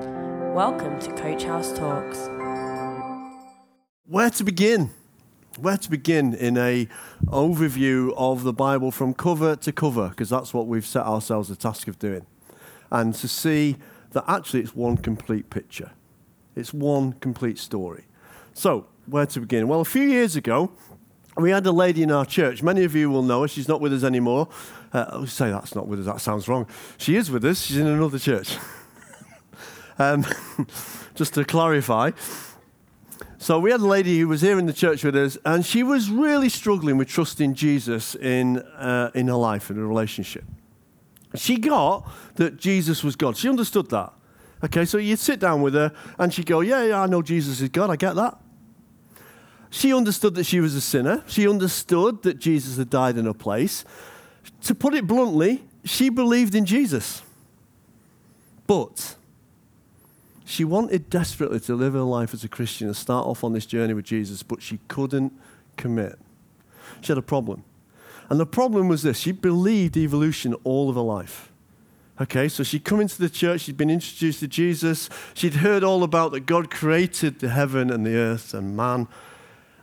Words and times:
Welcome 0.00 0.98
to 1.00 1.12
Coach 1.12 1.44
House 1.44 1.72
Talks. 1.72 2.28
Where 4.06 4.30
to 4.30 4.44
begin? 4.44 4.90
Where 5.58 5.76
to 5.76 5.90
begin 5.90 6.32
in 6.32 6.56
a 6.56 6.88
overview 7.26 8.14
of 8.16 8.42
the 8.42 8.54
Bible 8.54 8.90
from 8.90 9.12
cover 9.12 9.56
to 9.56 9.72
cover, 9.72 10.08
because 10.08 10.30
that's 10.30 10.54
what 10.54 10.66
we've 10.66 10.86
set 10.86 11.04
ourselves 11.04 11.50
the 11.50 11.56
task 11.56 11.86
of 11.86 11.98
doing. 11.98 12.24
And 12.90 13.14
to 13.16 13.28
see 13.28 13.76
that 14.12 14.24
actually 14.26 14.60
it's 14.60 14.74
one 14.74 14.96
complete 14.96 15.50
picture. 15.50 15.90
It's 16.56 16.72
one 16.72 17.12
complete 17.14 17.58
story. 17.58 18.04
So, 18.54 18.86
where 19.04 19.26
to 19.26 19.40
begin? 19.40 19.68
Well, 19.68 19.80
a 19.80 19.84
few 19.84 20.04
years 20.04 20.34
ago, 20.34 20.72
we 21.36 21.50
had 21.50 21.66
a 21.66 21.72
lady 21.72 22.02
in 22.02 22.10
our 22.10 22.24
church. 22.24 22.62
Many 22.62 22.84
of 22.84 22.94
you 22.94 23.10
will 23.10 23.22
know 23.22 23.42
her. 23.42 23.48
She's 23.48 23.68
not 23.68 23.82
with 23.82 23.92
us 23.92 24.02
anymore. 24.02 24.48
Uh, 24.94 25.20
I 25.22 25.24
say 25.26 25.50
that's 25.50 25.74
not 25.74 25.86
with 25.86 26.00
us. 26.00 26.06
That 26.06 26.20
sounds 26.22 26.48
wrong. 26.48 26.66
She 26.96 27.16
is 27.16 27.30
with 27.30 27.44
us. 27.44 27.60
She's 27.60 27.76
in 27.76 27.86
another 27.86 28.18
church. 28.18 28.56
um, 30.00 30.24
just 31.14 31.34
to 31.34 31.44
clarify. 31.44 32.10
So 33.38 33.58
we 33.58 33.70
had 33.70 33.80
a 33.80 33.86
lady 33.86 34.18
who 34.18 34.28
was 34.28 34.40
here 34.40 34.58
in 34.58 34.66
the 34.66 34.72
church 34.72 35.04
with 35.04 35.16
us, 35.16 35.38
and 35.44 35.64
she 35.64 35.82
was 35.82 36.10
really 36.10 36.48
struggling 36.48 36.96
with 36.96 37.08
trusting 37.08 37.54
Jesus 37.54 38.14
in, 38.14 38.58
uh, 38.58 39.10
in 39.14 39.28
her 39.28 39.34
life, 39.34 39.70
and 39.70 39.78
a 39.78 39.84
relationship. 39.84 40.44
She 41.34 41.56
got 41.58 42.10
that 42.36 42.56
Jesus 42.56 43.04
was 43.04 43.14
God. 43.16 43.36
She 43.36 43.48
understood 43.48 43.88
that. 43.90 44.12
Okay, 44.64 44.84
so 44.84 44.98
you'd 44.98 45.18
sit 45.18 45.38
down 45.38 45.62
with 45.62 45.74
her, 45.74 45.92
and 46.18 46.34
she'd 46.34 46.46
go, 46.46 46.60
Yeah, 46.60 46.84
yeah, 46.84 47.02
I 47.02 47.06
know 47.06 47.22
Jesus 47.22 47.60
is 47.60 47.68
God. 47.68 47.88
I 47.88 47.96
get 47.96 48.14
that. 48.16 48.38
She 49.70 49.94
understood 49.94 50.34
that 50.34 50.44
she 50.44 50.60
was 50.60 50.74
a 50.74 50.80
sinner. 50.80 51.22
She 51.26 51.48
understood 51.48 52.22
that 52.24 52.38
Jesus 52.40 52.76
had 52.76 52.90
died 52.90 53.16
in 53.16 53.26
her 53.26 53.34
place. 53.34 53.84
To 54.62 54.74
put 54.74 54.94
it 54.94 55.06
bluntly, 55.06 55.62
she 55.84 56.08
believed 56.08 56.54
in 56.54 56.66
Jesus. 56.66 57.22
But 58.66 59.14
she 60.50 60.64
wanted 60.64 61.08
desperately 61.08 61.60
to 61.60 61.74
live 61.76 61.92
her 61.92 62.00
life 62.00 62.34
as 62.34 62.42
a 62.42 62.48
Christian 62.48 62.88
and 62.88 62.96
start 62.96 63.24
off 63.26 63.44
on 63.44 63.52
this 63.52 63.66
journey 63.66 63.94
with 63.94 64.04
Jesus, 64.04 64.42
but 64.42 64.60
she 64.60 64.80
couldn't 64.88 65.32
commit. 65.76 66.18
She 67.00 67.08
had 67.08 67.18
a 67.18 67.22
problem. 67.22 67.62
And 68.28 68.40
the 68.40 68.46
problem 68.46 68.88
was 68.88 69.02
this 69.02 69.18
she 69.18 69.32
believed 69.32 69.96
evolution 69.96 70.54
all 70.64 70.90
of 70.90 70.96
her 70.96 71.02
life. 71.02 71.52
Okay, 72.20 72.48
so 72.48 72.62
she'd 72.62 72.84
come 72.84 73.00
into 73.00 73.18
the 73.18 73.30
church, 73.30 73.62
she'd 73.62 73.76
been 73.76 73.90
introduced 73.90 74.40
to 74.40 74.48
Jesus, 74.48 75.08
she'd 75.34 75.54
heard 75.54 75.84
all 75.84 76.02
about 76.02 76.32
that 76.32 76.40
God 76.40 76.70
created 76.70 77.38
the 77.38 77.48
heaven 77.48 77.88
and 77.88 78.04
the 78.04 78.16
earth 78.16 78.52
and 78.52 78.76
man 78.76 79.06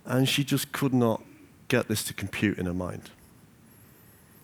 and 0.05 0.27
she 0.27 0.43
just 0.43 0.71
could 0.71 0.93
not 0.93 1.21
get 1.67 1.87
this 1.87 2.03
to 2.05 2.13
compute 2.13 2.57
in 2.57 2.65
her 2.65 2.73
mind. 2.73 3.09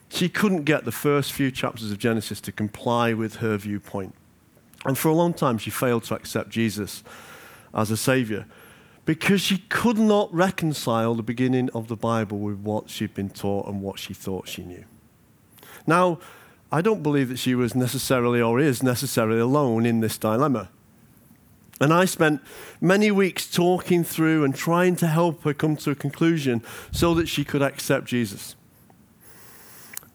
She 0.09 0.29
couldn't 0.29 0.63
get 0.63 0.85
the 0.85 0.91
first 0.91 1.31
few 1.31 1.51
chapters 1.51 1.91
of 1.91 1.97
Genesis 1.97 2.39
to 2.41 2.51
comply 2.51 3.13
with 3.13 3.37
her 3.37 3.57
viewpoint. 3.57 4.15
And 4.85 4.97
for 4.97 5.09
a 5.09 5.13
long 5.13 5.33
time, 5.33 5.57
she 5.57 5.69
failed 5.69 6.03
to 6.05 6.15
accept 6.15 6.49
Jesus 6.49 7.03
as 7.73 7.89
a 7.89 7.97
savior 7.97 8.45
because 9.05 9.41
she 9.41 9.59
could 9.69 9.97
not 9.97 10.33
reconcile 10.33 11.15
the 11.15 11.23
beginning 11.23 11.69
of 11.71 11.87
the 11.87 11.95
Bible 11.95 12.39
with 12.39 12.59
what 12.59 12.89
she'd 12.89 13.13
been 13.13 13.29
taught 13.29 13.67
and 13.67 13.81
what 13.81 13.99
she 13.99 14.13
thought 14.13 14.47
she 14.47 14.63
knew. 14.63 14.85
Now, 15.85 16.19
I 16.71 16.81
don't 16.81 17.03
believe 17.03 17.29
that 17.29 17.39
she 17.39 17.55
was 17.55 17.75
necessarily 17.75 18.41
or 18.41 18.59
is 18.59 18.81
necessarily 18.81 19.39
alone 19.39 19.85
in 19.85 19.99
this 19.99 20.17
dilemma. 20.17 20.69
And 21.81 21.93
I 21.93 22.05
spent 22.05 22.41
many 22.79 23.11
weeks 23.11 23.49
talking 23.49 24.03
through 24.03 24.45
and 24.45 24.55
trying 24.55 24.95
to 24.97 25.07
help 25.07 25.43
her 25.43 25.53
come 25.53 25.75
to 25.77 25.91
a 25.91 25.95
conclusion 25.95 26.63
so 26.91 27.13
that 27.15 27.27
she 27.27 27.43
could 27.43 27.61
accept 27.61 28.05
Jesus. 28.05 28.55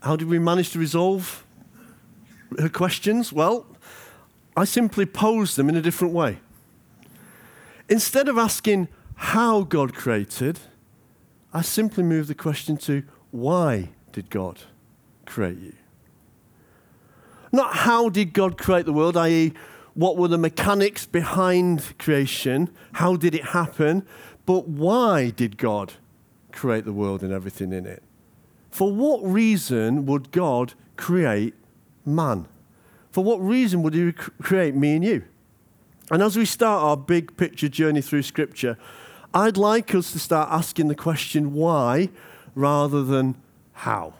How 0.00 0.16
did 0.16 0.28
we 0.28 0.38
manage 0.38 0.70
to 0.70 0.78
resolve 0.78 1.44
her 2.58 2.68
questions? 2.68 3.32
Well, 3.32 3.66
I 4.58 4.64
simply 4.64 5.06
posed 5.06 5.56
them 5.56 5.68
in 5.68 5.76
a 5.76 5.80
different 5.80 6.12
way. 6.12 6.40
Instead 7.88 8.28
of 8.28 8.36
asking 8.36 8.88
how 9.14 9.62
God 9.62 9.94
created, 9.94 10.58
I 11.54 11.62
simply 11.62 12.02
moved 12.02 12.28
the 12.28 12.34
question 12.34 12.76
to 12.78 13.04
why 13.30 13.90
did 14.10 14.30
God 14.30 14.58
create 15.26 15.58
you? 15.58 15.74
Not 17.52 17.76
how 17.76 18.08
did 18.08 18.32
God 18.32 18.58
create 18.58 18.84
the 18.84 18.92
world, 18.92 19.16
i.e., 19.16 19.52
what 19.94 20.16
were 20.16 20.28
the 20.28 20.38
mechanics 20.38 21.06
behind 21.06 21.96
creation? 21.98 22.68
How 22.94 23.14
did 23.14 23.36
it 23.36 23.44
happen? 23.44 24.04
But 24.44 24.66
why 24.66 25.30
did 25.30 25.56
God 25.56 25.94
create 26.50 26.84
the 26.84 26.92
world 26.92 27.22
and 27.22 27.32
everything 27.32 27.72
in 27.72 27.86
it? 27.86 28.02
For 28.72 28.92
what 28.92 29.22
reason 29.22 30.04
would 30.06 30.32
God 30.32 30.74
create 30.96 31.54
man? 32.04 32.48
For 33.18 33.24
what 33.24 33.40
reason 33.40 33.82
would 33.82 33.94
He 33.94 34.12
create 34.12 34.76
me 34.76 34.94
and 34.94 35.04
you? 35.04 35.24
And 36.08 36.22
as 36.22 36.36
we 36.36 36.44
start 36.44 36.84
our 36.84 36.96
big 36.96 37.36
picture 37.36 37.68
journey 37.68 38.00
through 38.00 38.22
Scripture, 38.22 38.78
I'd 39.34 39.56
like 39.56 39.92
us 39.92 40.12
to 40.12 40.20
start 40.20 40.48
asking 40.52 40.86
the 40.86 40.94
question 40.94 41.52
why 41.52 42.10
rather 42.54 43.02
than 43.02 43.34
how. 43.72 44.14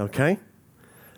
Okay? 0.00 0.40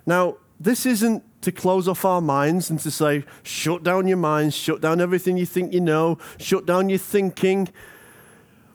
Now, 0.05 0.37
this 0.61 0.85
isn't 0.85 1.23
to 1.41 1.53
close 1.53 1.89
off 1.89 2.05
our 2.05 2.21
minds 2.21 2.69
and 2.69 2.79
to 2.81 2.91
say, 2.91 3.25
shut 3.43 3.83
down 3.83 4.07
your 4.07 4.19
minds, 4.19 4.55
shut 4.55 4.83
down 4.83 5.01
everything 5.01 5.39
you 5.39 5.47
think 5.47 5.73
you 5.73 5.81
know, 5.81 6.19
shut 6.37 6.67
down 6.67 6.91
your 6.91 6.99
thinking. 6.99 7.71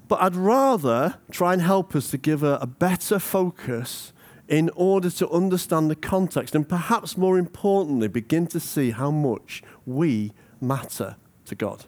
But 0.08 0.20
I'd 0.20 0.36
rather 0.36 1.20
try 1.30 1.54
and 1.54 1.62
help 1.62 1.96
us 1.96 2.10
to 2.10 2.18
give 2.18 2.42
a, 2.42 2.56
a 2.56 2.66
better 2.66 3.20
focus 3.20 4.14
in 4.52 4.70
order 4.76 5.10
to 5.10 5.30
understand 5.30 5.90
the 5.90 5.96
context 5.96 6.54
and 6.54 6.68
perhaps 6.68 7.18
more 7.18 7.40
importantly, 7.40 8.10
begin 8.10 8.46
to 8.46 8.60
see 8.60 8.92
how 8.92 9.10
much 9.10 9.64
we 9.86 10.34
matter 10.60 11.16
to 11.46 11.56
God 11.56 11.86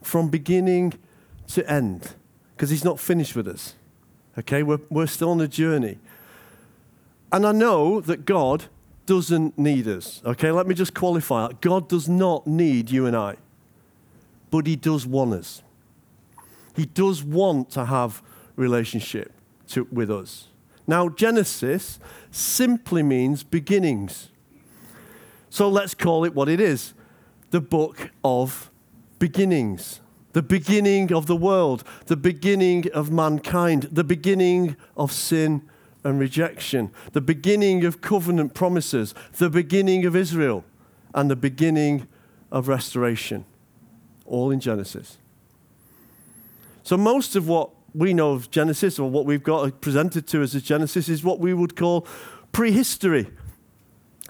from 0.00 0.28
beginning 0.28 0.94
to 1.48 1.68
end 1.68 2.14
because 2.54 2.70
He's 2.70 2.84
not 2.84 3.00
finished 3.00 3.34
with 3.34 3.48
us. 3.48 3.74
Okay, 4.38 4.62
we're, 4.62 4.78
we're 4.88 5.08
still 5.08 5.30
on 5.30 5.40
a 5.40 5.48
journey. 5.48 5.98
And 7.32 7.44
I 7.44 7.50
know 7.50 8.00
that 8.00 8.24
God 8.24 8.66
doesn't 9.06 9.58
need 9.58 9.88
us. 9.88 10.22
Okay, 10.24 10.52
let 10.52 10.68
me 10.68 10.74
just 10.74 10.94
qualify 10.94 11.48
that. 11.48 11.60
God 11.60 11.88
does 11.88 12.08
not 12.08 12.46
need 12.46 12.92
you 12.92 13.06
and 13.06 13.16
I, 13.16 13.36
but 14.52 14.68
He 14.68 14.76
does 14.76 15.04
want 15.04 15.34
us. 15.34 15.62
He 16.76 16.86
does 16.86 17.24
want 17.24 17.70
to 17.70 17.86
have 17.86 18.22
relationship 18.54 19.32
to, 19.68 19.88
with 19.90 20.12
us. 20.12 20.46
Now, 20.86 21.08
Genesis 21.08 21.98
simply 22.30 23.02
means 23.02 23.42
beginnings. 23.42 24.28
So 25.50 25.68
let's 25.68 25.94
call 25.94 26.24
it 26.24 26.34
what 26.34 26.48
it 26.48 26.60
is 26.60 26.94
the 27.50 27.60
book 27.60 28.10
of 28.24 28.70
beginnings. 29.18 30.00
The 30.32 30.42
beginning 30.42 31.12
of 31.12 31.26
the 31.26 31.36
world, 31.36 31.82
the 32.06 32.16
beginning 32.16 32.90
of 32.92 33.10
mankind, 33.10 33.84
the 33.84 34.04
beginning 34.04 34.76
of 34.96 35.10
sin 35.10 35.62
and 36.04 36.20
rejection, 36.20 36.90
the 37.12 37.22
beginning 37.22 37.84
of 37.84 38.02
covenant 38.02 38.52
promises, 38.52 39.14
the 39.38 39.48
beginning 39.48 40.04
of 40.04 40.14
Israel, 40.14 40.64
and 41.14 41.30
the 41.30 41.36
beginning 41.36 42.06
of 42.52 42.68
restoration. 42.68 43.46
All 44.26 44.50
in 44.50 44.60
Genesis. 44.60 45.16
So, 46.82 46.96
most 46.96 47.34
of 47.34 47.48
what 47.48 47.70
we 47.96 48.14
know 48.14 48.32
of 48.32 48.50
Genesis, 48.50 48.98
or 48.98 49.10
what 49.10 49.24
we've 49.24 49.42
got 49.42 49.80
presented 49.80 50.26
to 50.28 50.42
us 50.42 50.54
as 50.54 50.62
Genesis, 50.62 51.08
is 51.08 51.24
what 51.24 51.40
we 51.40 51.54
would 51.54 51.76
call 51.76 52.06
prehistory. 52.52 53.26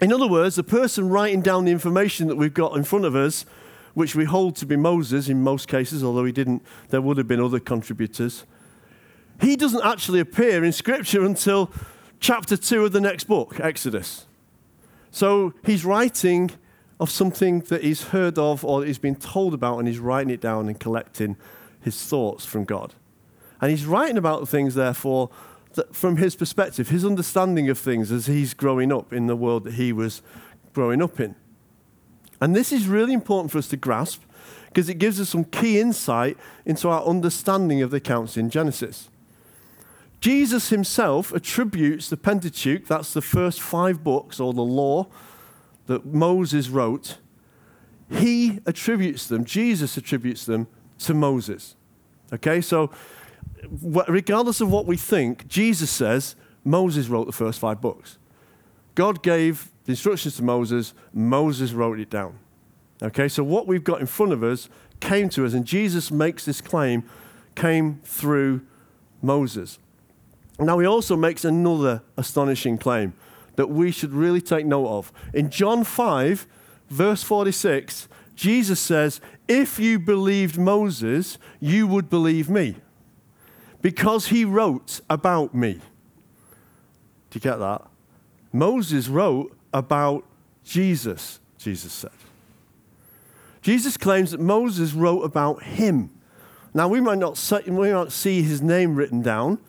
In 0.01 0.13
other 0.13 0.27
words, 0.27 0.55
the 0.55 0.63
person 0.63 1.09
writing 1.09 1.41
down 1.41 1.65
the 1.65 1.71
information 1.71 2.27
that 2.27 2.35
we've 2.35 2.53
got 2.53 2.77
in 2.77 2.83
front 2.83 3.05
of 3.05 3.15
us, 3.15 3.45
which 3.93 4.15
we 4.15 4.25
hold 4.25 4.55
to 4.57 4.65
be 4.65 4.75
Moses 4.75 5.27
in 5.27 5.43
most 5.43 5.67
cases, 5.67 6.03
although 6.03 6.25
he 6.25 6.31
didn't, 6.31 6.63
there 6.89 7.01
would 7.01 7.17
have 7.17 7.27
been 7.27 7.41
other 7.41 7.59
contributors 7.59 8.45
he 9.41 9.55
doesn't 9.55 9.83
actually 9.83 10.19
appear 10.19 10.63
in 10.63 10.71
Scripture 10.71 11.23
until 11.23 11.71
chapter 12.19 12.57
2 12.57 12.85
of 12.85 12.91
the 12.91 13.01
next 13.01 13.25
book, 13.25 13.59
Exodus. 13.59 14.25
So 15.11 15.53
he's 15.63 15.85
writing 15.85 16.51
of 16.99 17.09
something 17.11 17.61
that 17.61 17.83
he's 17.83 18.05
heard 18.05 18.37
of 18.37 18.65
or 18.65 18.83
he's 18.83 18.97
been 18.97 19.15
told 19.15 19.53
about, 19.53 19.77
and 19.77 19.87
he's 19.87 19.99
writing 19.99 20.31
it 20.31 20.41
down 20.41 20.67
and 20.67 20.79
collecting 20.79 21.37
his 21.79 22.01
thoughts 22.03 22.45
from 22.45 22.65
God. 22.65 22.93
And 23.61 23.71
he's 23.71 23.85
writing 23.85 24.17
about 24.17 24.47
things, 24.47 24.75
therefore, 24.75 25.29
from 25.91 26.17
his 26.17 26.35
perspective, 26.35 26.89
his 26.89 27.05
understanding 27.05 27.69
of 27.69 27.77
things 27.77 28.11
as 28.11 28.27
he's 28.27 28.53
growing 28.53 28.91
up 28.91 29.13
in 29.13 29.27
the 29.27 29.35
world 29.35 29.63
that 29.65 29.73
he 29.73 29.93
was 29.93 30.21
growing 30.73 31.01
up 31.01 31.19
in. 31.19 31.35
And 32.39 32.55
this 32.55 32.71
is 32.71 32.87
really 32.87 33.13
important 33.13 33.51
for 33.51 33.57
us 33.57 33.67
to 33.69 33.77
grasp 33.77 34.21
because 34.67 34.89
it 34.89 34.95
gives 34.95 35.19
us 35.19 35.29
some 35.29 35.43
key 35.43 35.79
insight 35.79 36.37
into 36.65 36.89
our 36.89 37.03
understanding 37.03 37.81
of 37.81 37.89
the 37.89 37.97
accounts 37.97 38.37
in 38.37 38.49
Genesis. 38.49 39.09
Jesus 40.19 40.69
himself 40.69 41.31
attributes 41.33 42.09
the 42.09 42.17
Pentateuch, 42.17 42.85
that's 42.85 43.13
the 43.13 43.21
first 43.21 43.61
five 43.61 44.03
books 44.03 44.39
or 44.39 44.53
the 44.53 44.61
law 44.61 45.07
that 45.85 46.05
Moses 46.05 46.69
wrote, 46.69 47.17
he 48.09 48.59
attributes 48.65 49.27
them, 49.27 49.45
Jesus 49.45 49.97
attributes 49.97 50.45
them 50.45 50.67
to 50.99 51.13
Moses. 51.13 51.75
Okay, 52.33 52.61
so 52.61 52.91
regardless 53.69 54.61
of 54.61 54.71
what 54.71 54.85
we 54.85 54.97
think, 54.97 55.47
Jesus 55.47 55.89
says 55.89 56.35
Moses 56.63 57.07
wrote 57.07 57.25
the 57.25 57.33
first 57.33 57.59
five 57.59 57.81
books. 57.81 58.17
God 58.95 59.21
gave 59.21 59.71
the 59.85 59.91
instructions 59.91 60.35
to 60.37 60.43
Moses, 60.43 60.93
Moses 61.13 61.71
wrote 61.71 61.99
it 61.99 62.09
down. 62.09 62.39
Okay, 63.01 63.27
so 63.27 63.43
what 63.43 63.67
we've 63.67 63.83
got 63.83 64.01
in 64.01 64.07
front 64.07 64.33
of 64.33 64.43
us 64.43 64.69
came 64.99 65.29
to 65.29 65.45
us, 65.45 65.53
and 65.53 65.65
Jesus 65.65 66.11
makes 66.11 66.45
this 66.45 66.61
claim, 66.61 67.03
came 67.55 68.01
through 68.03 68.61
Moses. 69.21 69.79
Now, 70.59 70.79
he 70.79 70.87
also 70.87 71.15
makes 71.15 71.45
another 71.45 72.01
astonishing 72.17 72.77
claim 72.77 73.13
that 73.55 73.69
we 73.69 73.91
should 73.91 74.13
really 74.13 74.41
take 74.41 74.65
note 74.65 74.87
of. 74.87 75.11
In 75.33 75.49
John 75.49 75.83
5, 75.83 76.47
verse 76.89 77.23
46, 77.23 78.07
Jesus 78.35 78.79
says, 78.79 79.21
If 79.47 79.79
you 79.79 79.99
believed 79.99 80.57
Moses, 80.57 81.37
you 81.59 81.87
would 81.87 82.09
believe 82.09 82.49
me, 82.49 82.75
because 83.81 84.27
he 84.27 84.45
wrote 84.45 85.01
about 85.09 85.53
me. 85.53 85.73
Do 87.29 87.35
you 87.35 87.41
get 87.41 87.57
that? 87.57 87.85
Moses 88.51 89.07
wrote 89.07 89.55
about 89.73 90.23
Jesus, 90.63 91.39
Jesus 91.57 91.93
said. 91.93 92.11
Jesus 93.61 93.97
claims 93.97 94.31
that 94.31 94.39
Moses 94.39 94.93
wrote 94.93 95.21
about 95.21 95.63
him. 95.63 96.09
Now, 96.73 96.87
we 96.87 97.01
might 97.01 97.17
not, 97.17 97.37
see, 97.37 97.59
we 97.67 97.91
might 97.91 98.11
see 98.11 98.41
his 98.41 98.61
name 98.61 98.95
written 98.95 99.21
down, 99.21 99.59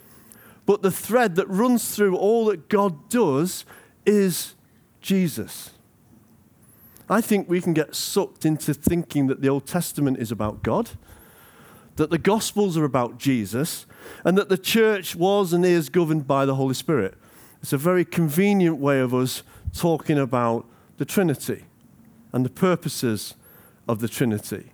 but 0.66 0.82
the 0.82 0.90
thread 0.90 1.36
that 1.36 1.48
runs 1.48 1.94
through 1.94 2.16
all 2.16 2.44
that 2.46 2.68
God 2.68 3.08
does 3.08 3.64
is 4.04 4.54
Jesus. 5.00 5.70
I 7.10 7.20
think 7.20 7.48
we 7.48 7.60
can 7.60 7.72
get 7.72 7.94
sucked 7.94 8.44
into 8.44 8.74
thinking 8.74 9.28
that 9.28 9.40
the 9.40 9.48
Old 9.48 9.66
Testament 9.66 10.18
is 10.18 10.30
about 10.30 10.62
God, 10.62 10.90
that 11.98 12.10
the 12.10 12.18
Gospels 12.18 12.76
are 12.76 12.84
about 12.84 13.18
Jesus, 13.18 13.84
and 14.24 14.38
that 14.38 14.48
the 14.48 14.56
church 14.56 15.16
was 15.16 15.52
and 15.52 15.66
is 15.66 15.88
governed 15.88 16.28
by 16.28 16.46
the 16.46 16.54
Holy 16.54 16.74
Spirit. 16.74 17.14
It's 17.60 17.72
a 17.72 17.76
very 17.76 18.04
convenient 18.04 18.78
way 18.78 19.00
of 19.00 19.12
us 19.12 19.42
talking 19.76 20.16
about 20.16 20.64
the 20.98 21.04
Trinity 21.04 21.64
and 22.32 22.44
the 22.44 22.50
purposes 22.50 23.34
of 23.88 23.98
the 23.98 24.06
Trinity. 24.06 24.70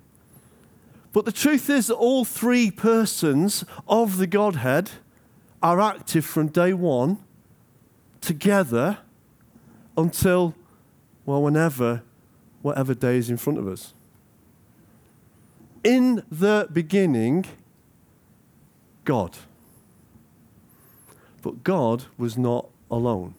But 1.15 1.25
the 1.25 1.33
truth 1.33 1.71
is 1.71 1.87
that 1.87 1.95
all 1.95 2.27
three 2.27 2.71
persons 2.71 3.65
of 3.89 4.19
the 4.19 4.27
Godhead 4.27 4.91
are 5.63 5.81
active 5.81 6.27
from 6.27 6.49
day 6.49 6.75
one 6.75 7.17
together 8.21 8.99
until, 9.97 10.55
well, 11.25 11.43
whenever, 11.43 12.03
whatever 12.61 12.93
day 12.93 13.17
is 13.17 13.31
in 13.31 13.39
front 13.39 13.59
of 13.59 13.67
us. 13.67 13.94
In 15.85 16.23
the 16.31 16.67
beginning, 16.73 17.45
God. 19.05 19.37
But 21.43 21.63
God 21.63 22.05
was 22.17 22.39
not 22.39 22.71
alone. 22.91 23.35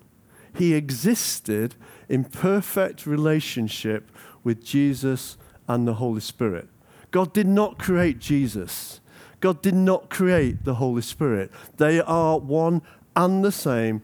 He 0.56 0.76
existed 0.76 1.74
in 2.08 2.24
perfect 2.24 3.08
relationship 3.08 4.12
with 4.44 4.64
Jesus 4.64 5.38
and 5.68 5.88
the 5.88 5.96
Holy 5.96 6.22
Spirit. 6.22 6.70
God 7.10 7.34
did 7.34 7.48
not 7.48 7.80
create 7.80 8.20
Jesus. 8.20 9.02
God 9.40 9.62
did 9.64 9.74
not 9.74 10.10
create 10.10 10.66
the 10.66 10.76
Holy 10.76 11.02
Spirit. 11.02 11.52
They 11.78 12.00
are 12.00 12.38
one 12.38 12.84
and 13.16 13.44
the 13.44 13.52
same, 13.52 14.04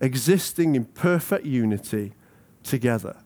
existing 0.00 0.74
in 0.74 0.84
perfect 0.84 1.46
unity 1.46 2.12
together. 2.62 3.16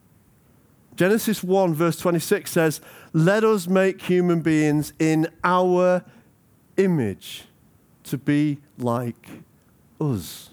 Genesis 0.97 1.45
1, 1.45 1.75
verse 1.75 1.99
26 1.99 2.51
says, 2.51 2.81
Let 3.13 3.45
us 3.45 3.69
make 3.69 4.03
human 4.03 4.41
beings 4.41 4.93
in 4.99 5.29
our 5.45 6.03
image 6.77 7.45
to 8.05 8.19
be 8.19 8.59
like 8.79 9.29
us. 10.01 10.51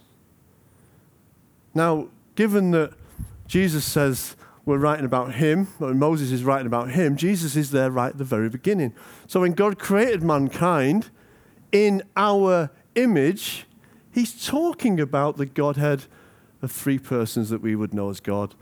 Now, 1.74 2.10
given 2.36 2.72
that 2.72 2.94
Jesus 3.48 3.86
says 3.86 4.36
we're 4.66 4.78
writing 4.78 5.06
about 5.06 5.36
him, 5.36 5.68
or 5.80 5.94
Moses 5.94 6.32
is 6.32 6.44
writing 6.44 6.68
about 6.68 6.92
him, 6.92 7.16
Jesus 7.16 7.56
is 7.56 7.72
there 7.72 7.92
right 7.92 8.10
at 8.10 8.18
the 8.18 8.24
very 8.24 8.50
beginning. 8.50 8.94
So 9.28 9.42
when 9.42 9.54
God 9.54 9.80
created 9.80 10.24
mankind 10.24 11.10
in 11.72 12.04
our 12.16 12.70
image, 12.96 13.66
he's 14.12 14.46
talking 14.46 15.00
about 15.00 15.38
the 15.38 15.46
Godhead 15.46 16.06
of 16.62 16.72
three 16.72 17.00
persons 17.00 17.50
that 17.50 17.62
we 17.62 17.76
would 17.76 17.94
know 17.94 18.10
as 18.10 18.20
God, 18.20 18.56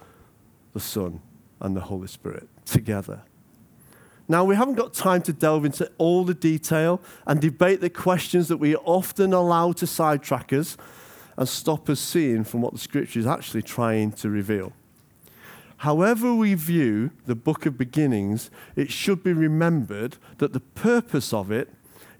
the 0.74 0.80
Son, 0.80 1.22
and 1.62 1.75
the 1.75 1.81
Holy 1.81 2.08
Spirit 2.08 2.50
together. 2.66 3.22
Now, 4.28 4.44
we 4.44 4.56
haven't 4.56 4.75
got 4.75 4.94
time 4.94 5.22
to 5.24 5.34
delve 5.34 5.66
into 5.66 5.92
all 5.98 6.24
the 6.24 6.34
detail 6.34 7.02
and 7.25 7.42
debate 7.42 7.81
the 7.81 7.90
questions 7.90 8.48
that 8.48 8.58
we 8.58 8.75
often 8.78 9.34
allow 9.34 9.74
to 9.74 9.86
sidetrack 9.86 10.54
us 10.54 10.78
and 11.38 11.48
stop 11.48 11.90
us 11.90 12.00
seeing 12.00 12.44
from 12.44 12.62
what 12.62 12.74
the 12.74 12.80
scripture 12.80 13.19
is 13.19 13.25
actually 13.25 13.62
trying 13.62 14.12
to 14.13 14.30
reveal. 14.30 14.74
However, 15.78 16.34
we 16.34 16.54
view 16.54 17.12
the 17.25 17.36
book 17.36 17.66
of 17.66 17.78
beginnings, 17.78 18.52
it 18.75 18.92
should 18.92 19.24
be 19.24 19.34
remembered 19.34 20.18
that 20.38 20.54
the 20.54 20.60
purpose 20.60 21.34
of 21.34 21.52
it 21.52 21.69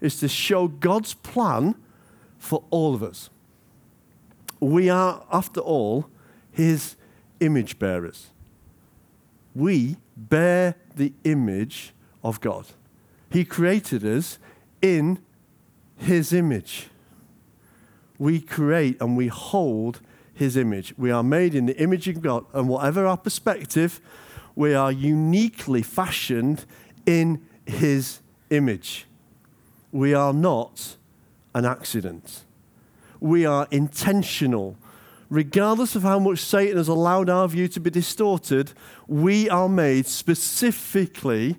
is 0.00 0.18
to 0.18 0.28
show 0.28 0.66
God's 0.66 1.14
plan 1.14 1.76
for 2.38 2.64
all 2.70 2.94
of 2.94 3.02
us. 3.02 3.30
We 4.58 4.90
are, 4.90 5.24
after 5.32 5.60
all, 5.60 6.08
his 6.50 6.96
image 7.38 7.78
bearers. 7.78 8.30
We 9.54 9.96
bear 10.16 10.76
the 10.96 11.12
image 11.24 11.92
of 12.22 12.40
God. 12.40 12.66
He 13.30 13.44
created 13.44 14.04
us 14.04 14.38
in 14.80 15.18
his 15.96 16.32
image 16.32 16.88
we 18.22 18.40
create 18.40 19.00
and 19.00 19.16
we 19.16 19.26
hold 19.26 20.00
his 20.32 20.56
image. 20.56 20.94
We 20.96 21.10
are 21.10 21.24
made 21.24 21.56
in 21.56 21.66
the 21.66 21.76
image 21.76 22.06
of 22.06 22.22
God, 22.22 22.44
and 22.52 22.68
whatever 22.68 23.04
our 23.04 23.16
perspective, 23.16 24.00
we 24.54 24.74
are 24.74 24.92
uniquely 24.92 25.82
fashioned 25.82 26.64
in 27.04 27.44
his 27.66 28.20
image. 28.48 29.06
We 29.90 30.14
are 30.14 30.32
not 30.32 30.96
an 31.52 31.64
accident. 31.64 32.44
We 33.18 33.44
are 33.44 33.66
intentional. 33.72 34.76
Regardless 35.32 35.96
of 35.96 36.02
how 36.02 36.18
much 36.18 36.40
Satan 36.40 36.76
has 36.76 36.88
allowed 36.88 37.30
our 37.30 37.48
view 37.48 37.66
to 37.66 37.80
be 37.80 37.88
distorted, 37.88 38.74
we 39.06 39.48
are 39.48 39.66
made 39.66 40.06
specifically 40.06 41.56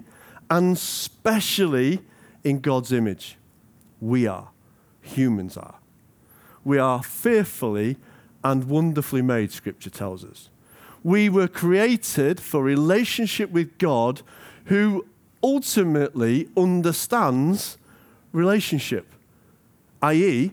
and 0.48 0.78
specially 0.78 2.00
in 2.44 2.60
God's 2.60 2.92
image. 2.92 3.36
We 4.00 4.28
are. 4.28 4.50
Humans 5.02 5.58
are. 5.58 5.80
We 6.64 6.78
are 6.78 7.02
fearfully 7.02 7.98
and 8.44 8.66
wonderfully 8.66 9.24
made, 9.24 9.52
Scripture 9.52 9.90
tells 9.90 10.24
us. 10.24 10.50
We 11.04 11.28
were 11.28 11.48
created 11.48 12.40
for 12.40 12.62
relationship 12.62 13.50
with 13.50 13.80
God 13.80 14.22
who 14.66 15.08
ultimately 15.42 16.48
understands 16.56 17.80
relationship, 18.34 19.08
i.e., 20.04 20.52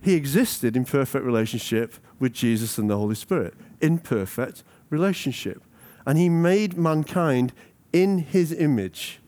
he 0.00 0.14
existed 0.14 0.74
in 0.74 0.86
perfect 0.86 1.26
relationship 1.26 1.96
with 2.18 2.32
Jesus 2.32 2.78
and 2.78 2.88
the 2.88 2.96
Holy 2.96 3.14
Spirit, 3.14 3.54
in 3.80 3.98
perfect 3.98 4.62
relationship. 4.90 5.62
And 6.04 6.18
he 6.18 6.28
made 6.28 6.76
mankind 6.76 7.52
in 7.92 8.18
his 8.18 8.52
image 8.52 9.20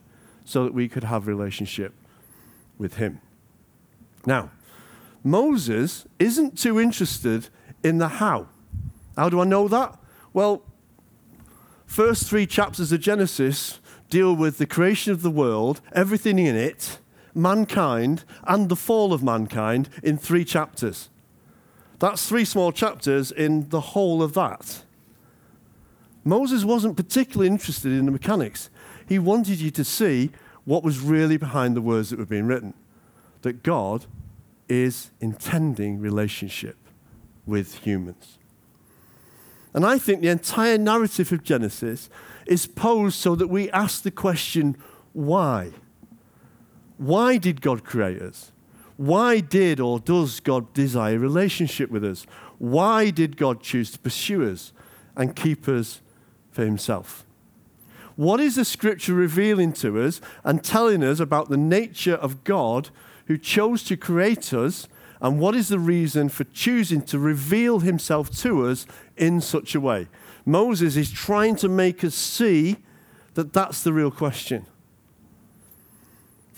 so 0.45 0.65
that 0.65 0.75
we 0.75 0.89
could 0.89 1.05
have 1.05 1.27
relationship 1.27 1.93
with 2.79 2.95
him. 2.95 3.21
Now, 4.25 4.51
Moses 5.25 6.07
isn't 6.19 6.59
too 6.59 6.81
interested 6.81 7.49
in 7.83 7.99
the 7.99 8.09
how. 8.09 8.49
How 9.17 9.29
do 9.29 9.41
I 9.41 9.45
know 9.45 9.69
that? 9.69 9.99
Well, 10.33 10.63
first 11.87 12.29
three 12.29 12.47
chapters 12.47 12.93
of 12.93 13.01
Genesis 13.01 13.81
deal 14.09 14.35
with 14.35 14.59
the 14.59 14.67
creation 14.67 15.13
of 15.13 15.23
the 15.23 15.31
world, 15.31 15.81
everything 15.93 16.39
in 16.39 16.57
it, 16.57 16.99
mankind, 17.35 18.25
and 18.45 18.69
the 18.69 18.77
fall 18.77 19.13
of 19.13 19.23
mankind 19.23 19.89
in 20.03 20.17
three 20.17 20.45
chapters. 20.45 21.11
That's 21.99 22.29
three 22.29 22.45
small 22.45 22.73
chapters 22.73 23.33
in 23.33 23.69
the 23.71 23.81
whole 23.81 24.23
of 24.23 24.35
that. 24.35 24.83
Moses 26.25 26.65
wasn't 26.65 26.97
particularly 26.97 27.49
interested 27.49 27.93
in 27.93 28.07
the 28.07 28.13
mechanics. 28.13 28.71
He 29.09 29.19
wanted 29.19 29.61
you 29.61 29.71
to 29.73 29.85
see 29.85 30.31
what 30.65 30.85
was 30.85 31.01
really 31.01 31.37
behind 31.37 31.75
the 31.75 31.81
words 31.81 32.11
that 32.11 32.19
were 32.19 32.27
being 32.27 32.47
written 32.47 32.75
that 33.43 33.63
God 33.63 34.05
is 34.69 35.11
intending 35.21 35.99
relationship 36.01 36.77
with 37.47 37.79
humans. 37.79 38.39
And 39.73 39.87
I 39.87 39.99
think 39.99 40.21
the 40.21 40.29
entire 40.29 40.77
narrative 40.77 41.33
of 41.33 41.43
Genesis 41.43 42.11
is 42.47 42.67
posed 42.67 43.17
so 43.17 43.35
that 43.35 43.49
we 43.49 43.71
ask 43.71 44.03
the 44.03 44.11
question 44.11 44.77
why? 45.13 45.71
Why 46.97 47.39
did 47.39 47.61
God 47.61 47.85
create 47.85 48.21
us? 48.21 48.53
Why 48.99 49.39
did 49.39 49.79
or 49.79 50.01
does 50.01 50.41
God 50.41 50.75
desire 50.75 51.21
relationship 51.21 51.89
with 51.89 52.05
us? 52.05 52.27
Why 52.59 53.11
did 53.11 53.37
God 53.37 53.63
choose 53.63 53.93
to 53.93 53.99
pursue 54.01 54.51
us 54.51 54.73
and 55.17 55.37
keep 55.37 55.69
us 55.69 56.01
for 56.51 56.65
himself? 56.65 57.25
What 58.17 58.41
is 58.41 58.57
the 58.57 58.65
scripture 58.65 59.15
revealing 59.15 59.73
to 59.75 60.03
us 60.03 60.21
and 60.43 60.65
telling 60.65 61.05
us 61.05 61.21
about 61.21 61.49
the 61.49 61.57
nature 61.57 62.17
of 62.17 62.43
God 62.43 62.91
who 63.27 63.39
chose 63.39 63.85
to 63.85 63.97
create 63.97 64.53
us, 64.53 64.89
and 65.21 65.39
what 65.39 65.55
is 65.55 65.69
the 65.69 65.79
reason 65.79 66.29
for 66.29 66.43
choosing 66.43 67.03
to 67.03 67.21
reveal 67.21 67.79
himself 67.79 68.37
to 68.41 68.67
us 68.67 68.85
in 69.17 69.41
such 69.41 69.77
a 69.77 69.81
way? 69.81 70.09
Moses 70.45 70.97
is 70.97 71.13
trying 71.13 71.55
to 71.57 71.69
make 71.69 72.03
us 72.03 72.17
see 72.17 72.79
that 73.35 73.53
that's 73.53 73.85
the 73.85 73.93
real 73.93 74.11
question. 74.11 74.67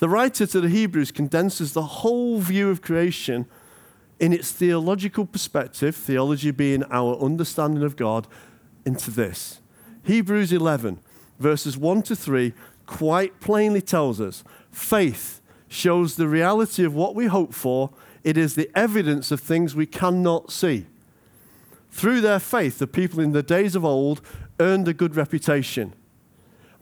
The 0.01 0.09
writer 0.09 0.47
to 0.47 0.63
the 0.63 0.71
Hebrews 0.71 1.13
condenses 1.13 1.75
the 1.75 1.83
whole 1.83 2.41
view 2.41 2.71
of 2.71 2.81
creation 2.81 3.45
in 4.19 4.33
its 4.33 4.51
theological 4.51 5.27
perspective, 5.27 5.95
theology 5.95 6.51
being 6.53 6.85
our 6.85 7.23
understanding 7.23 7.83
of 7.83 7.97
God, 7.97 8.27
into 8.87 9.11
this. 9.11 9.61
Hebrews 10.05 10.55
11, 10.55 11.01
verses 11.39 11.77
1 11.77 12.01
to 12.05 12.17
3, 12.17 12.55
quite 12.87 13.41
plainly 13.41 13.83
tells 13.83 14.23
us 14.23 14.43
faith 14.73 15.43
shows 15.69 16.17
the 16.17 16.29
reality 16.29 16.83
of 16.83 16.95
what 16.95 17.15
we 17.15 17.27
hope 17.27 17.53
for, 17.53 17.91
it 18.25 18.39
is 18.39 18.55
the 18.55 18.71
evidence 18.75 19.31
of 19.31 19.39
things 19.39 19.75
we 19.75 19.85
cannot 19.85 20.51
see. 20.51 20.87
Through 21.91 22.23
their 22.23 22.41
faith, 22.41 22.79
the 22.79 22.87
people 22.87 23.21
in 23.21 23.33
the 23.33 23.43
days 23.43 23.77
of 23.77 23.85
old 23.85 24.23
earned 24.59 24.89
a 24.89 24.95
good 24.95 25.15
reputation. 25.15 25.93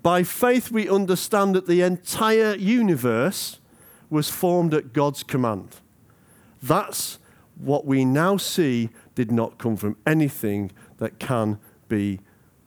By 0.02 0.22
faith, 0.22 0.70
we 0.70 0.88
understand 0.88 1.54
that 1.54 1.66
the 1.66 1.82
entire 1.82 2.54
universe 2.54 3.60
was 4.10 4.30
formed 4.30 4.72
at 4.74 4.92
God's 4.92 5.22
command. 5.22 5.76
That's 6.62 7.18
what 7.56 7.84
we 7.84 8.04
now 8.04 8.36
see 8.36 8.90
did 9.14 9.30
not 9.30 9.58
come 9.58 9.76
from 9.76 9.96
anything 10.06 10.70
that 10.98 11.18
can 11.18 11.58
be 11.88 12.20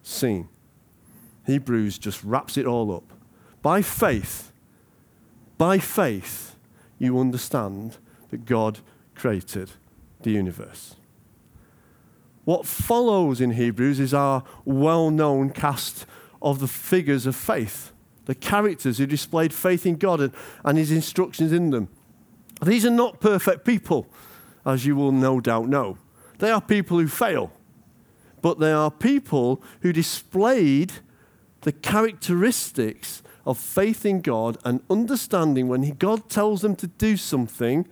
seen. 0.03 0.49
Hebrews 1.45 1.97
just 1.97 2.23
wraps 2.23 2.57
it 2.57 2.65
all 2.65 2.93
up. 2.93 3.13
By 3.61 3.81
faith, 3.81 4.51
by 5.57 5.79
faith, 5.79 6.55
you 6.97 7.19
understand 7.19 7.97
that 8.29 8.45
God 8.45 8.79
created 9.15 9.71
the 10.21 10.31
universe. 10.31 10.95
What 12.43 12.65
follows 12.65 13.39
in 13.39 13.51
Hebrews 13.51 13.99
is 13.99 14.13
our 14.13 14.43
well 14.65 15.09
known 15.11 15.51
cast 15.51 16.05
of 16.41 16.59
the 16.59 16.67
figures 16.67 17.25
of 17.25 17.35
faith, 17.35 17.91
the 18.25 18.35
characters 18.35 18.97
who 18.97 19.05
displayed 19.05 19.53
faith 19.53 19.85
in 19.85 19.95
God 19.95 20.21
and, 20.21 20.33
and 20.63 20.77
his 20.77 20.91
instructions 20.91 21.51
in 21.51 21.69
them. 21.69 21.89
These 22.63 22.85
are 22.85 22.91
not 22.91 23.19
perfect 23.19 23.65
people, 23.65 24.07
as 24.65 24.85
you 24.85 24.95
will 24.95 25.11
no 25.11 25.39
doubt 25.39 25.67
know. 25.67 25.97
They 26.39 26.51
are 26.51 26.61
people 26.61 26.99
who 26.99 27.07
fail, 27.07 27.51
but 28.41 28.59
they 28.59 28.71
are 28.71 28.91
people 28.91 29.61
who 29.81 29.93
displayed 29.93 30.93
the 31.61 31.71
characteristics 31.71 33.21
of 33.45 33.57
faith 33.57 34.05
in 34.05 34.21
God 34.21 34.57
and 34.63 34.81
understanding 34.89 35.67
when 35.67 35.89
God 35.91 36.29
tells 36.29 36.61
them 36.61 36.75
to 36.77 36.87
do 36.87 37.17
something, 37.17 37.87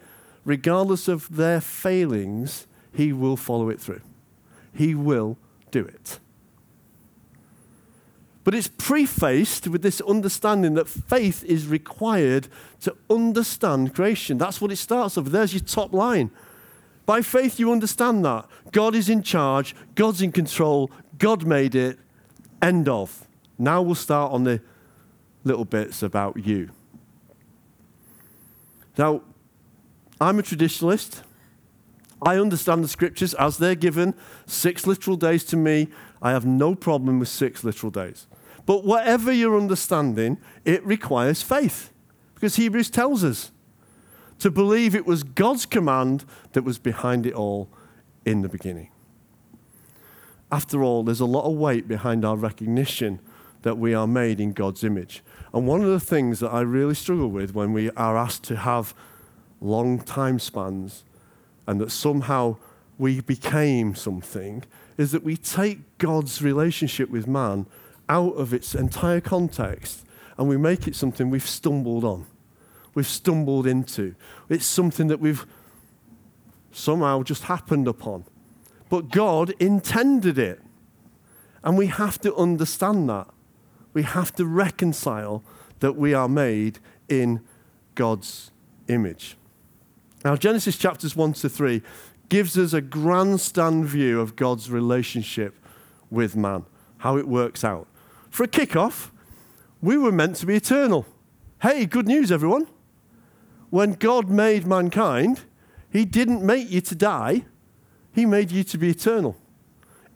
regardless 0.46 1.08
of 1.08 1.36
their 1.36 1.62
failings, 1.62 2.68
He 2.94 3.14
will 3.14 3.38
follow 3.38 3.70
it 3.70 3.80
through. 3.80 4.02
He 4.74 4.96
will 4.96 5.38
do 5.72 5.86
it. 5.86 6.20
But 8.50 8.58
it's 8.58 8.68
prefaced 8.68 9.68
with 9.68 9.84
this 9.84 10.02
understanding 10.02 10.74
that 10.74 10.88
faith 10.88 11.44
is 11.44 11.68
required 11.68 12.48
to 12.82 12.96
understand 13.08 13.94
creation. 13.94 14.40
That's 14.40 14.60
what 14.60 14.72
it 14.72 14.78
starts 14.78 15.20
off. 15.20 15.26
There's 15.26 15.54
your 15.54 15.62
top 15.62 15.94
line. 15.94 16.32
By 17.06 17.22
faith, 17.22 17.60
you 17.60 17.72
understand 17.72 18.26
that. 18.26 18.48
God 18.72 18.96
is 18.96 19.08
in 19.08 19.22
charge, 19.22 19.76
God's 19.94 20.24
in 20.24 20.32
control, 20.32 20.90
God 21.20 21.46
made 21.46 21.76
it. 21.76 22.00
End 22.60 22.90
of. 22.90 23.28
Now 23.60 23.84
we'll 23.84 23.94
start 23.94 24.32
on 24.32 24.46
the 24.46 24.62
little 25.44 25.64
bits 25.64 26.02
about 26.02 26.44
you. 26.44 26.72
Now, 28.98 29.22
I'm 30.20 30.40
a 30.40 30.42
traditionalist. 30.42 31.22
I 32.20 32.40
understand 32.40 32.84
the 32.84 32.88
scriptures 32.88 33.36
as 33.36 33.60
they're 33.60 33.76
given. 33.76 34.16
Six 34.48 34.88
literal 34.88 35.18
days 35.18 35.44
to 35.44 35.56
me, 35.56 35.90
I 36.20 36.32
have 36.32 36.48
no 36.48 36.74
problem 36.74 37.20
with 37.20 37.30
six 37.30 37.64
literal 37.64 37.92
days. 37.92 38.26
But 38.70 38.84
whatever 38.84 39.32
your 39.32 39.58
understanding, 39.58 40.38
it 40.64 40.86
requires 40.86 41.42
faith. 41.42 41.92
Because 42.36 42.58
Hebrews 42.58 42.92
tells 42.92 43.24
us 43.24 43.50
to 44.38 44.52
believe 44.52 44.94
it 44.94 45.08
was 45.08 45.24
God's 45.24 45.66
command 45.66 46.24
that 46.54 46.64
was 46.64 46.78
behind 46.78 47.26
it 47.26 47.34
all 47.34 47.68
in 48.26 48.44
the 48.44 48.48
beginning. 48.48 48.92
After 50.52 50.84
all, 50.84 51.02
there's 51.02 51.20
a 51.20 51.26
lot 51.26 51.50
of 51.50 51.58
weight 51.58 51.88
behind 51.88 52.24
our 52.24 52.36
recognition 52.36 53.22
that 53.64 53.80
we 53.80 53.96
are 53.96 54.06
made 54.06 54.40
in 54.40 54.54
God's 54.54 54.84
image. 54.84 55.24
And 55.52 55.66
one 55.66 55.82
of 55.82 55.90
the 55.90 56.00
things 56.00 56.40
that 56.42 56.50
I 56.50 56.62
really 56.62 56.94
struggle 56.94 57.32
with 57.32 57.56
when 57.56 57.74
we 57.74 57.90
are 57.98 58.16
asked 58.16 58.44
to 58.44 58.56
have 58.56 58.94
long 59.60 59.98
time 59.98 60.38
spans 60.38 61.04
and 61.66 61.82
that 61.82 61.90
somehow 61.90 62.58
we 63.00 63.22
became 63.22 63.96
something 63.96 64.64
is 64.96 65.12
that 65.12 65.24
we 65.24 65.38
take 65.38 65.98
God's 65.98 66.44
relationship 66.44 67.10
with 67.10 67.26
man 67.26 67.66
out 68.10 68.34
of 68.36 68.54
its 68.54 68.76
entire 68.76 69.22
context 69.22 70.06
and 70.38 70.50
we 70.50 70.58
make 70.58 70.88
it 70.88 70.96
something 70.96 71.30
we've 71.30 71.48
stumbled 71.48 72.04
on, 72.04 72.26
we've 72.96 73.08
stumbled 73.08 73.68
into. 73.68 74.16
It's 74.50 74.66
something 74.66 75.08
that 75.08 75.20
we've 75.20 75.46
somehow 76.72 77.24
just 77.24 77.44
happened 77.44 77.88
upon. 77.88 78.26
But 78.90 79.10
God 79.10 79.52
intended 79.60 80.38
it. 80.38 80.62
And 81.64 81.78
we 81.78 81.88
have 81.88 82.20
to 82.22 82.34
understand 82.36 83.10
that 83.10 83.28
we 83.94 84.04
have 84.04 84.34
to 84.36 84.46
reconcile 84.46 85.44
that 85.80 85.94
we 85.98 86.14
are 86.14 86.30
made 86.30 86.80
in 87.10 87.42
God's 87.96 88.50
image. 88.88 89.36
Now, 90.24 90.38
Genesis 90.38 90.78
chapters 90.78 91.18
1 91.18 91.34
to 91.34 91.50
3 91.50 91.82
gives 92.30 92.58
us 92.58 92.72
a 92.72 92.80
grandstand 92.80 93.88
view 93.88 94.22
of 94.22 94.38
God's 94.38 94.72
relationship 94.72 95.54
with 96.10 96.34
man, 96.36 96.64
how 97.00 97.18
it 97.18 97.28
works 97.28 97.66
out. 97.66 97.88
For 98.30 98.44
a 98.44 98.48
kickoff, 98.48 99.10
we 99.82 99.98
were 99.98 100.12
meant 100.12 100.36
to 100.38 100.46
be 100.46 100.56
eternal. 100.56 101.06
Hey, 101.62 101.86
good 101.86 102.08
news, 102.08 102.32
everyone. 102.32 102.68
When 103.70 103.94
God 103.94 104.30
made 104.30 104.66
mankind, 104.66 105.42
He 105.92 106.06
didn't 106.06 106.44
make 106.44 106.70
you 106.70 106.82
to 106.82 106.96
die, 106.96 107.46
He 108.14 108.26
made 108.26 108.52
you 108.52 108.64
to 108.64 108.78
be 108.78 108.90
eternal, 108.90 109.36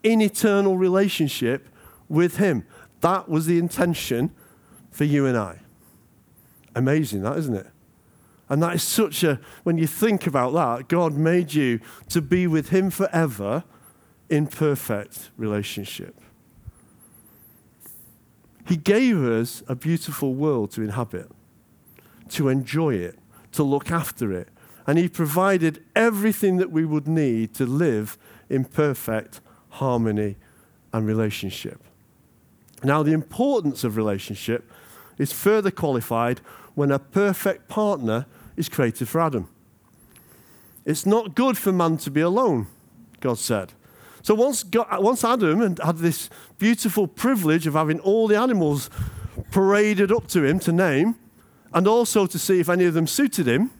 in 0.02 0.20
eternal 0.20 0.76
relationship 0.76 1.68
with 2.08 2.36
Him. 2.38 2.66
That 3.00 3.28
was 3.28 3.46
the 3.46 3.58
intention 3.58 4.30
for 4.90 5.04
you 5.04 5.26
and 5.26 5.36
I. 5.36 5.60
Amazing, 6.74 7.22
that, 7.22 7.36
isn't 7.38 7.54
it? 7.54 7.66
And 8.48 8.62
that 8.62 8.74
is 8.74 8.82
such 8.82 9.24
a, 9.24 9.40
when 9.62 9.78
you 9.78 9.86
think 9.86 10.26
about 10.26 10.52
that, 10.52 10.88
God 10.88 11.14
made 11.14 11.54
you 11.54 11.80
to 12.08 12.20
be 12.20 12.46
with 12.46 12.70
Him 12.70 12.90
forever 12.90 13.64
in 14.28 14.46
perfect 14.46 15.30
relationship. 15.36 16.20
He 18.66 18.76
gave 18.76 19.22
us 19.22 19.62
a 19.68 19.74
beautiful 19.74 20.34
world 20.34 20.70
to 20.72 20.82
inhabit, 20.82 21.30
to 22.30 22.48
enjoy 22.48 22.94
it, 22.94 23.18
to 23.52 23.62
look 23.62 23.90
after 23.90 24.32
it. 24.32 24.48
And 24.86 24.98
He 24.98 25.08
provided 25.08 25.82
everything 25.94 26.56
that 26.58 26.70
we 26.70 26.84
would 26.84 27.06
need 27.06 27.54
to 27.54 27.66
live 27.66 28.18
in 28.48 28.64
perfect 28.64 29.40
harmony 29.70 30.36
and 30.92 31.06
relationship. 31.06 31.82
Now, 32.82 33.02
the 33.02 33.12
importance 33.12 33.82
of 33.82 33.96
relationship 33.96 34.70
is 35.18 35.32
further 35.32 35.70
qualified 35.70 36.40
when 36.74 36.90
a 36.90 36.98
perfect 36.98 37.68
partner 37.68 38.26
is 38.56 38.68
created 38.68 39.08
for 39.08 39.20
Adam. 39.20 39.48
It's 40.84 41.06
not 41.06 41.34
good 41.34 41.56
for 41.56 41.72
man 41.72 41.96
to 41.98 42.10
be 42.10 42.20
alone, 42.20 42.66
God 43.20 43.38
said. 43.38 43.72
So 44.24 44.34
once, 44.34 44.62
God, 44.62 44.86
once 45.02 45.22
Adam 45.22 45.76
had 45.76 45.98
this 45.98 46.30
beautiful 46.56 47.06
privilege 47.06 47.66
of 47.66 47.74
having 47.74 48.00
all 48.00 48.26
the 48.26 48.38
animals 48.38 48.88
paraded 49.50 50.10
up 50.10 50.28
to 50.28 50.42
him 50.42 50.58
to 50.60 50.72
name, 50.72 51.16
and 51.74 51.86
also 51.86 52.24
to 52.24 52.38
see 52.38 52.58
if 52.58 52.70
any 52.70 52.86
of 52.86 52.94
them 52.94 53.06
suited 53.06 53.46
him, 53.46 53.70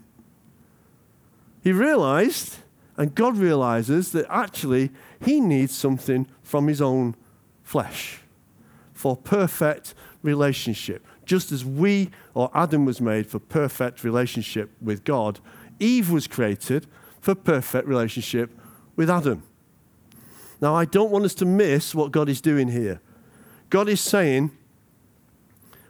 he 1.62 1.72
realized, 1.72 2.58
and 2.98 3.14
God 3.14 3.38
realizes, 3.38 4.12
that 4.12 4.26
actually 4.28 4.90
he 5.24 5.40
needs 5.40 5.74
something 5.74 6.26
from 6.42 6.68
his 6.68 6.82
own 6.82 7.16
flesh 7.62 8.20
for 8.92 9.16
perfect 9.16 9.94
relationship. 10.22 11.06
Just 11.24 11.52
as 11.52 11.64
we 11.64 12.10
or 12.34 12.50
Adam 12.52 12.84
was 12.84 13.00
made 13.00 13.28
for 13.28 13.38
perfect 13.38 14.04
relationship 14.04 14.72
with 14.82 15.04
God, 15.04 15.40
Eve 15.80 16.10
was 16.10 16.26
created 16.26 16.86
for 17.22 17.34
perfect 17.34 17.88
relationship 17.88 18.50
with 18.94 19.08
Adam. 19.08 19.42
Now, 20.64 20.74
I 20.74 20.86
don't 20.86 21.10
want 21.10 21.26
us 21.26 21.34
to 21.34 21.44
miss 21.44 21.94
what 21.94 22.10
God 22.10 22.26
is 22.30 22.40
doing 22.40 22.68
here. 22.68 23.02
God 23.68 23.86
is 23.86 24.00
saying, 24.00 24.50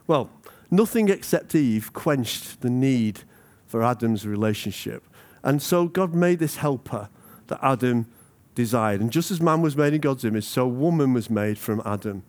well, 0.05 0.29
nothing 0.69 1.07
except 1.07 1.55
Eve 1.55 1.93
quenched 1.93 2.59
the 2.59 2.69
need 2.69 3.21
for 3.67 3.81
Adam's 3.81 4.27
relationship. 4.27 5.05
And 5.43 5.61
so 5.61 5.87
God 5.87 6.13
made 6.13 6.39
this 6.39 6.57
helper 6.57 7.07
that 7.47 7.59
Adam 7.61 8.07
desired. 8.53 8.99
And 8.99 9.13
just 9.13 9.31
as 9.31 9.39
man 9.39 9.61
was 9.61 9.77
made 9.77 9.93
in 9.93 10.01
God's 10.01 10.25
image, 10.25 10.43
so 10.43 10.67
woman 10.67 11.13
was 11.13 11.29
made 11.29 11.57
from 11.57 11.81
Adam. 11.85 12.23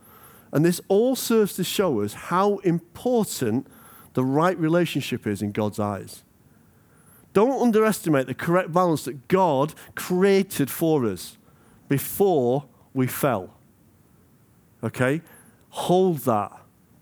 And 0.53 0.65
this 0.65 0.81
all 0.87 1.17
serves 1.17 1.55
to 1.55 1.65
show 1.65 2.00
us 2.00 2.12
how 2.12 2.59
important 2.59 3.67
the 4.15 4.25
right 4.25 4.57
relationship 4.57 5.26
is 5.26 5.43
in 5.43 5.50
God's 5.50 5.81
eyes. 5.81 6.23
Don't 7.33 7.61
underestimate 7.61 8.29
the 8.29 8.35
correct 8.35 8.73
balance 8.73 9.05
that 9.07 9.26
God 9.26 9.75
created 9.97 10.71
for 10.71 11.07
us 11.07 11.38
before 11.88 12.66
we 12.95 13.07
fell. 13.07 13.55
Okay? 14.83 15.23
Hold 15.71 16.19
that 16.21 16.52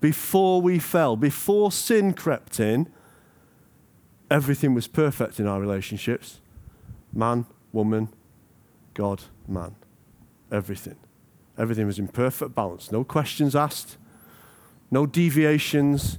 before 0.01 0.61
we 0.61 0.79
fell, 0.79 1.17
before 1.17 1.73
sin 1.73 2.13
crept 2.13 2.61
in, 2.61 2.93
everything 4.31 4.75
was 4.75 4.87
perfect 4.87 5.41
in 5.41 5.47
our 5.47 5.59
relationships 5.59 6.41
man, 7.11 7.47
woman, 7.73 8.09
God, 8.93 9.23
man. 9.49 9.77
Everything. 10.53 10.97
Everything 11.57 11.87
was 11.87 11.99
in 11.99 12.09
perfect 12.09 12.55
balance. 12.55 12.93
No 12.93 13.03
questions 13.03 13.57
asked, 13.57 13.97
no 14.91 15.07
deviations. 15.07 16.19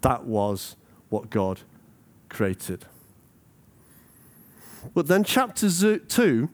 That 0.00 0.24
was 0.24 0.76
what 1.10 1.28
God 1.28 1.60
created. 2.30 2.86
But 4.94 5.08
then 5.08 5.24
chapter 5.24 5.68
2 5.98 6.48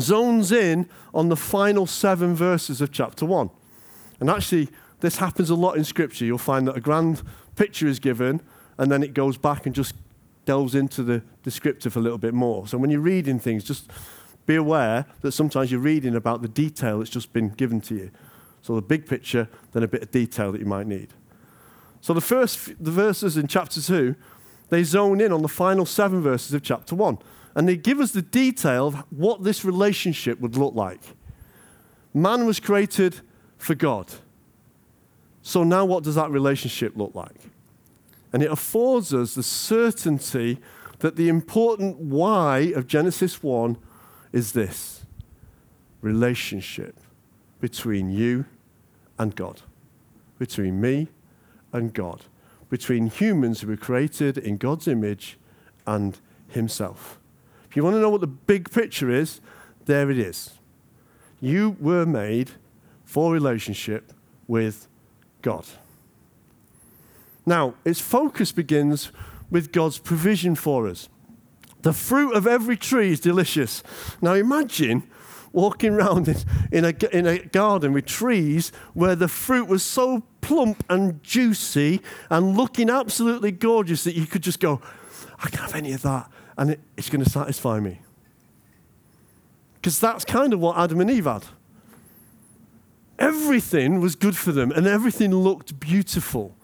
zones 0.00 0.52
in 0.52 0.88
on 1.14 1.28
the 1.28 1.36
final 1.36 1.86
seven 1.86 2.34
verses 2.34 2.80
of 2.80 2.92
chapter 2.92 3.24
1. 3.24 3.50
And 4.20 4.30
actually, 4.30 4.68
this 5.00 5.16
happens 5.16 5.50
a 5.50 5.54
lot 5.54 5.76
in 5.76 5.84
Scripture. 5.84 6.24
You'll 6.24 6.38
find 6.38 6.66
that 6.66 6.76
a 6.76 6.80
grand 6.80 7.22
picture 7.56 7.86
is 7.86 7.98
given, 7.98 8.40
and 8.76 8.90
then 8.90 9.02
it 9.02 9.14
goes 9.14 9.36
back 9.38 9.66
and 9.66 9.74
just 9.74 9.94
delves 10.44 10.74
into 10.74 11.02
the 11.02 11.22
descriptive 11.42 11.96
a 11.96 12.00
little 12.00 12.18
bit 12.18 12.34
more. 12.34 12.66
So 12.66 12.78
when 12.78 12.90
you're 12.90 13.00
reading 13.00 13.38
things, 13.38 13.64
just 13.64 13.90
be 14.46 14.56
aware 14.56 15.04
that 15.20 15.32
sometimes 15.32 15.70
you're 15.70 15.80
reading 15.80 16.16
about 16.16 16.40
the 16.40 16.48
detail 16.48 16.98
that's 16.98 17.10
just 17.10 17.32
been 17.32 17.50
given 17.50 17.80
to 17.82 17.94
you. 17.94 18.10
So 18.62 18.74
the 18.74 18.82
big 18.82 19.06
picture, 19.06 19.48
then 19.72 19.82
a 19.82 19.88
bit 19.88 20.02
of 20.02 20.10
detail 20.10 20.52
that 20.52 20.60
you 20.60 20.66
might 20.66 20.86
need. 20.86 21.08
So 22.00 22.14
the 22.14 22.20
first 22.20 22.82
the 22.82 22.90
verses 22.90 23.36
in 23.36 23.46
chapter 23.46 23.80
2, 23.80 24.14
they 24.70 24.84
zone 24.84 25.20
in 25.20 25.32
on 25.32 25.42
the 25.42 25.48
final 25.48 25.84
seven 25.84 26.22
verses 26.22 26.54
of 26.54 26.62
chapter 26.62 26.94
1. 26.94 27.18
And 27.58 27.68
they 27.68 27.76
give 27.76 27.98
us 27.98 28.12
the 28.12 28.22
detail 28.22 28.86
of 28.86 28.94
what 29.10 29.42
this 29.42 29.64
relationship 29.64 30.38
would 30.38 30.56
look 30.56 30.76
like. 30.76 31.00
Man 32.14 32.46
was 32.46 32.60
created 32.60 33.20
for 33.56 33.74
God. 33.74 34.12
So 35.42 35.64
now 35.64 35.84
what 35.84 36.04
does 36.04 36.14
that 36.14 36.30
relationship 36.30 36.92
look 36.94 37.16
like? 37.16 37.34
And 38.32 38.44
it 38.44 38.52
affords 38.52 39.12
us 39.12 39.34
the 39.34 39.42
certainty 39.42 40.60
that 41.00 41.16
the 41.16 41.28
important 41.28 41.96
why 41.96 42.72
of 42.76 42.86
Genesis 42.86 43.42
1 43.42 43.76
is 44.32 44.52
this 44.52 45.04
relationship 46.00 47.00
between 47.60 48.08
you 48.08 48.44
and 49.18 49.34
God, 49.34 49.62
between 50.38 50.80
me 50.80 51.08
and 51.72 51.92
God, 51.92 52.20
between 52.70 53.08
humans 53.08 53.62
who 53.62 53.66
were 53.66 53.76
created 53.76 54.38
in 54.38 54.58
God's 54.58 54.86
image 54.86 55.36
and 55.88 56.20
Himself. 56.50 57.17
If 57.68 57.76
you 57.76 57.84
want 57.84 57.96
to 57.96 58.00
know 58.00 58.10
what 58.10 58.20
the 58.20 58.26
big 58.26 58.70
picture 58.70 59.10
is, 59.10 59.40
there 59.84 60.10
it 60.10 60.18
is. 60.18 60.58
You 61.40 61.76
were 61.80 62.06
made 62.06 62.52
for 63.04 63.32
relationship 63.32 64.12
with 64.46 64.88
God. 65.42 65.66
Now, 67.46 67.74
its 67.84 68.00
focus 68.00 68.52
begins 68.52 69.12
with 69.50 69.72
God's 69.72 69.98
provision 69.98 70.54
for 70.54 70.86
us. 70.88 71.08
The 71.82 71.92
fruit 71.92 72.34
of 72.34 72.46
every 72.46 72.76
tree 72.76 73.12
is 73.12 73.20
delicious. 73.20 73.82
Now 74.20 74.34
imagine 74.34 75.08
walking 75.52 75.94
around 75.94 76.28
in, 76.28 76.36
in, 76.72 76.84
a, 76.84 77.16
in 77.16 77.26
a 77.26 77.38
garden 77.38 77.92
with 77.92 78.04
trees 78.04 78.72
where 78.94 79.14
the 79.14 79.28
fruit 79.28 79.68
was 79.68 79.82
so 79.82 80.22
plump 80.40 80.84
and 80.90 81.22
juicy 81.22 82.00
and 82.28 82.56
looking 82.56 82.90
absolutely 82.90 83.52
gorgeous 83.52 84.04
that 84.04 84.14
you 84.14 84.26
could 84.26 84.42
just 84.42 84.60
go, 84.60 84.82
I 85.42 85.48
can 85.48 85.60
have 85.60 85.74
any 85.74 85.92
of 85.92 86.02
that 86.02 86.30
and 86.58 86.72
it, 86.72 86.80
it's 86.96 87.08
going 87.08 87.24
to 87.24 87.30
satisfy 87.30 87.80
me. 87.80 88.00
Because 89.76 89.98
that's 90.00 90.24
kind 90.24 90.52
of 90.52 90.60
what 90.60 90.76
Adam 90.76 91.00
and 91.00 91.10
Eve 91.10 91.24
had. 91.24 91.44
Everything 93.18 94.00
was 94.00 94.16
good 94.16 94.36
for 94.36 94.52
them 94.52 94.70
and 94.72 94.86
everything 94.86 95.30
looked 95.34 95.80
beautiful. 95.80 96.54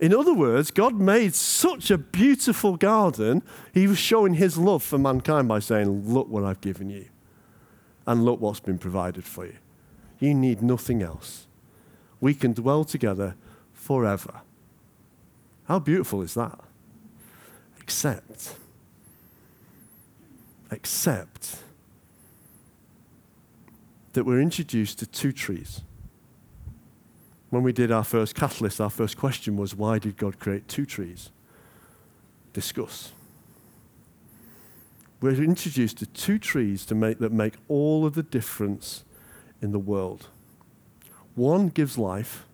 In 0.00 0.14
other 0.14 0.34
words, 0.34 0.70
God 0.70 0.94
made 0.94 1.34
such 1.34 1.90
a 1.90 1.98
beautiful 1.98 2.76
garden, 2.76 3.42
He 3.72 3.86
was 3.86 3.98
showing 3.98 4.34
His 4.34 4.56
love 4.56 4.82
for 4.82 4.98
mankind 4.98 5.46
by 5.46 5.58
saying, 5.58 6.08
Look 6.12 6.28
what 6.28 6.42
I've 6.42 6.60
given 6.60 6.88
you, 6.88 7.06
and 8.06 8.24
look 8.24 8.40
what's 8.40 8.60
been 8.60 8.78
provided 8.78 9.24
for 9.24 9.46
you. 9.46 9.56
You 10.18 10.34
need 10.34 10.62
nothing 10.62 11.02
else. 11.02 11.46
We 12.20 12.34
can 12.34 12.52
dwell 12.52 12.84
together 12.84 13.36
forever. 13.72 14.40
How 15.64 15.78
beautiful 15.78 16.22
is 16.22 16.34
that? 16.34 16.58
Except, 17.80 18.54
except 20.70 21.58
that 24.12 24.24
we're 24.24 24.40
introduced 24.40 24.98
to 24.98 25.06
two 25.06 25.32
trees 25.32 25.82
when 27.50 27.64
we 27.64 27.72
did 27.72 27.90
our 27.90 28.04
first 28.04 28.34
catalyst, 28.34 28.80
our 28.80 28.90
first 28.90 29.16
question 29.16 29.56
was 29.56 29.74
why 29.74 29.98
did 29.98 30.16
God 30.16 30.38
create 30.38 30.68
two 30.68 30.86
trees? 30.86 31.30
Discuss. 32.52 33.12
We're 35.20 35.42
introduced 35.42 35.98
to 35.98 36.06
two 36.06 36.38
trees 36.38 36.86
to 36.86 36.94
make, 36.94 37.18
that 37.18 37.32
make 37.32 37.54
all 37.68 38.06
of 38.06 38.14
the 38.14 38.22
difference 38.22 39.04
in 39.60 39.72
the 39.72 39.78
world. 39.78 40.28
One 41.34 41.68
gives 41.68 41.98
life, 41.98 42.46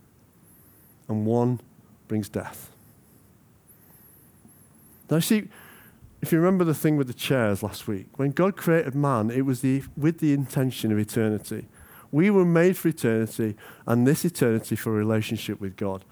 and 1.08 1.24
one 1.24 1.60
brings 2.08 2.28
death. 2.28 2.70
Now, 5.08 5.20
see, 5.20 5.48
if 6.22 6.32
you 6.32 6.38
remember 6.38 6.64
the 6.64 6.74
thing 6.74 6.96
with 6.96 7.06
the 7.06 7.14
chairs 7.14 7.62
last 7.62 7.86
week, 7.86 8.06
when 8.16 8.30
God 8.30 8.56
created 8.56 8.94
man, 8.94 9.30
it 9.30 9.42
was 9.42 9.60
the, 9.60 9.82
with 9.96 10.18
the 10.18 10.32
intention 10.32 10.90
of 10.90 10.98
eternity. 10.98 11.68
We 12.10 12.30
were 12.30 12.44
made 12.44 12.76
for 12.76 12.88
eternity, 12.88 13.56
and 13.86 14.06
this 14.06 14.24
eternity 14.24 14.76
for 14.76 14.90
a 14.90 14.96
relationship 14.96 15.60
with 15.60 15.76
God. 15.76 16.04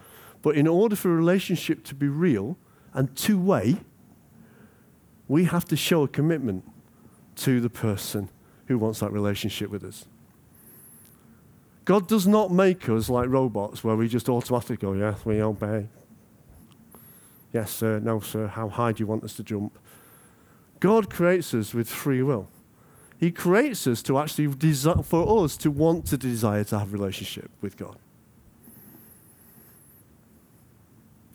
But 0.43 0.57
in 0.57 0.67
order 0.67 0.95
for 0.95 1.11
a 1.11 1.17
relationship 1.17 1.85
to 1.85 1.95
be 1.95 2.09
real 2.09 2.59
and 2.93 3.15
two 3.17 3.39
way, 3.39 3.79
we 5.27 5.45
have 5.45 5.65
to 5.67 5.77
show 5.77 6.03
a 6.03 6.09
commitment 6.09 6.65
to 7.37 7.61
the 7.61 7.71
person 7.71 8.29
who 8.67 8.79
wants 8.79 9.01
that 9.01 9.11
relationship 9.11 9.71
with 9.71 9.83
us. 9.85 10.07
God 11.85 12.09
does 12.09 12.27
not 12.27 12.51
make 12.51 12.89
us 12.89 13.09
like 13.09 13.29
robots 13.29 13.85
where 13.85 13.97
we 13.97 14.09
just 14.09 14.29
automatically 14.29 14.77
go, 14.77 14.93
yes, 14.93 15.25
we 15.25 15.41
obey. 15.43 15.89
Yes, 17.53 17.71
sir, 17.71 18.01
no, 18.01 18.21
sir, 18.21 18.47
how 18.47 18.69
high 18.69 18.93
do 18.93 19.03
you 19.03 19.07
want 19.07 19.23
us 19.23 19.35
to 19.35 19.43
jump? 19.43 19.79
God 20.85 21.09
creates 21.09 21.55
us 21.55 21.73
with 21.73 21.89
free 21.89 22.23
will. 22.23 22.51
He 23.19 23.31
creates 23.31 23.87
us 23.87 24.03
to 24.03 24.19
actually 24.19 24.49
desire, 24.49 25.03
for 25.03 25.43
us 25.43 25.57
to 25.57 25.71
want 25.71 26.05
to 26.09 26.19
desire 26.19 26.63
to 26.65 26.79
have 26.79 26.93
a 26.93 26.97
relationship 26.99 27.51
with 27.63 27.79
God. 27.79 27.97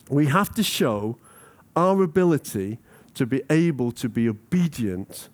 We 0.07 0.27
have 0.27 0.53
to 0.53 0.61
show 0.61 1.17
our 1.75 2.03
ability 2.03 2.77
to 3.15 3.25
be 3.25 3.41
able 3.49 3.91
to 3.93 4.07
be 4.07 4.29
obedient 4.29 5.29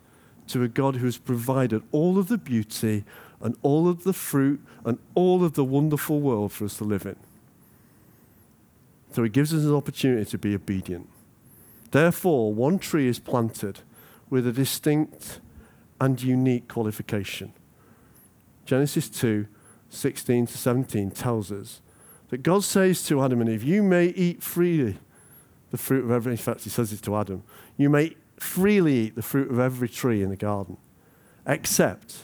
to 0.47 0.63
a 0.63 0.69
God 0.69 0.95
who 0.95 1.08
has 1.08 1.17
provided 1.17 1.84
all 1.91 2.17
of 2.17 2.30
the 2.30 2.38
beauty 2.38 3.04
and 3.41 3.58
all 3.63 3.89
of 3.89 4.06
the 4.06 4.13
fruit 4.13 4.62
and 4.86 4.97
all 5.13 5.43
of 5.43 5.56
the 5.56 5.65
wonderful 5.65 6.21
world 6.21 6.54
for 6.54 6.63
us 6.63 6.78
to 6.78 6.86
live 6.86 7.06
in. 7.06 7.17
So 9.12 9.23
he 9.23 9.30
gives 9.30 9.54
us 9.54 9.65
an 9.65 9.75
opportunity 9.75 10.23
to 10.23 10.38
be 10.38 10.56
obedient. 10.56 11.10
Therefore, 11.91 12.54
one 12.54 12.80
tree 12.80 13.10
is 13.10 13.19
planted 13.19 13.82
with 14.29 14.47
a 14.47 14.51
distinct 14.51 15.39
and 15.99 16.21
unique 16.21 16.67
qualification. 16.67 17.53
Genesis 18.65 19.09
2 19.09 19.47
16 19.89 20.47
to 20.47 20.57
17 20.57 21.11
tells 21.11 21.51
us 21.51 21.81
that 22.29 22.43
God 22.43 22.63
says 22.63 23.03
to 23.03 23.23
Adam 23.23 23.39
and 23.39 23.49
Eve, 23.49 23.63
You 23.63 23.81
may 23.81 24.07
eat 24.07 24.43
freely 24.43 24.97
the 25.71 25.77
fruit 25.77 26.03
of 26.03 26.11
every, 26.11 26.33
in 26.33 26.38
fact, 26.38 26.63
he 26.63 26.69
says 26.69 26.91
it 26.91 27.01
to 27.03 27.15
Adam, 27.15 27.43
you 27.77 27.89
may 27.89 28.15
freely 28.38 28.93
eat 28.93 29.15
the 29.15 29.21
fruit 29.21 29.49
of 29.51 29.59
every 29.59 29.89
tree 29.89 30.21
in 30.21 30.29
the 30.29 30.35
garden, 30.35 30.77
except 31.45 32.23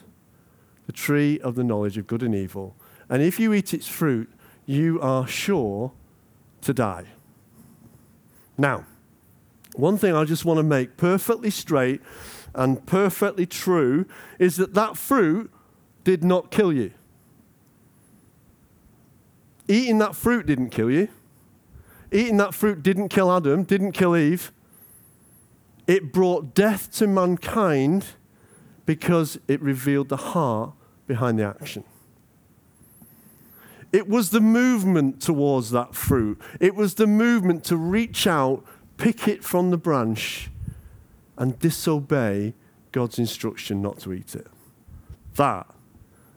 the 0.86 0.92
tree 0.92 1.40
of 1.40 1.56
the 1.56 1.64
knowledge 1.64 1.98
of 1.98 2.08
good 2.08 2.24
and 2.24 2.36
evil. 2.36 2.76
And 3.10 3.22
if 3.22 3.40
you 3.40 3.54
eat 3.54 3.74
its 3.74 3.88
fruit, 3.88 4.30
you 4.66 5.02
are 5.02 5.28
sure 5.28 5.92
to 6.62 6.74
die. 6.74 7.06
Now, 8.58 8.86
one 9.76 9.98
thing 9.98 10.16
I 10.16 10.24
just 10.26 10.46
want 10.46 10.58
to 10.58 10.64
make 10.64 10.98
perfectly 10.98 11.50
straight 11.50 12.02
and 12.54 12.86
perfectly 12.86 13.46
true 13.46 14.06
is 14.40 14.58
that 14.58 14.74
that 14.74 14.98
fruit 14.98 15.52
did 16.04 16.24
not 16.24 16.52
kill 16.52 16.74
you. 16.74 16.92
Eating 19.68 20.00
that 20.00 20.16
fruit 20.16 20.46
didn't 20.46 20.70
kill 20.70 20.92
you. 20.92 21.08
Eating 22.12 22.38
that 22.38 22.54
fruit 22.54 22.84
didn't 22.84 23.10
kill 23.10 23.32
Adam, 23.32 23.64
didn't 23.64 23.94
kill 23.94 24.18
Eve. 24.18 24.52
It 25.88 26.12
brought 26.12 26.54
death 26.54 26.92
to 26.98 27.08
mankind 27.08 28.06
because 28.86 29.40
it 29.48 29.62
revealed 29.62 30.10
the 30.10 30.18
heart 30.18 30.74
behind 31.08 31.40
the 31.40 31.44
action. 31.46 31.86
It 33.94 34.08
was 34.08 34.30
the 34.30 34.42
movement 34.42 35.22
towards 35.22 35.72
that 35.72 35.96
fruit. 35.96 36.40
It 36.60 36.76
was 36.76 36.96
the 36.96 37.08
movement 37.08 37.64
to 37.66 37.78
reach 37.78 38.26
out, 38.26 38.64
pick 39.02 39.28
it 39.28 39.44
from 39.44 39.72
the 39.72 39.78
branch, 39.78 40.50
and 41.38 41.58
disobey 41.58 42.54
God's 42.92 43.18
instruction 43.18 43.82
not 43.82 44.00
to 44.02 44.14
eat 44.14 44.36
it. 44.36 44.48
That 45.36 45.68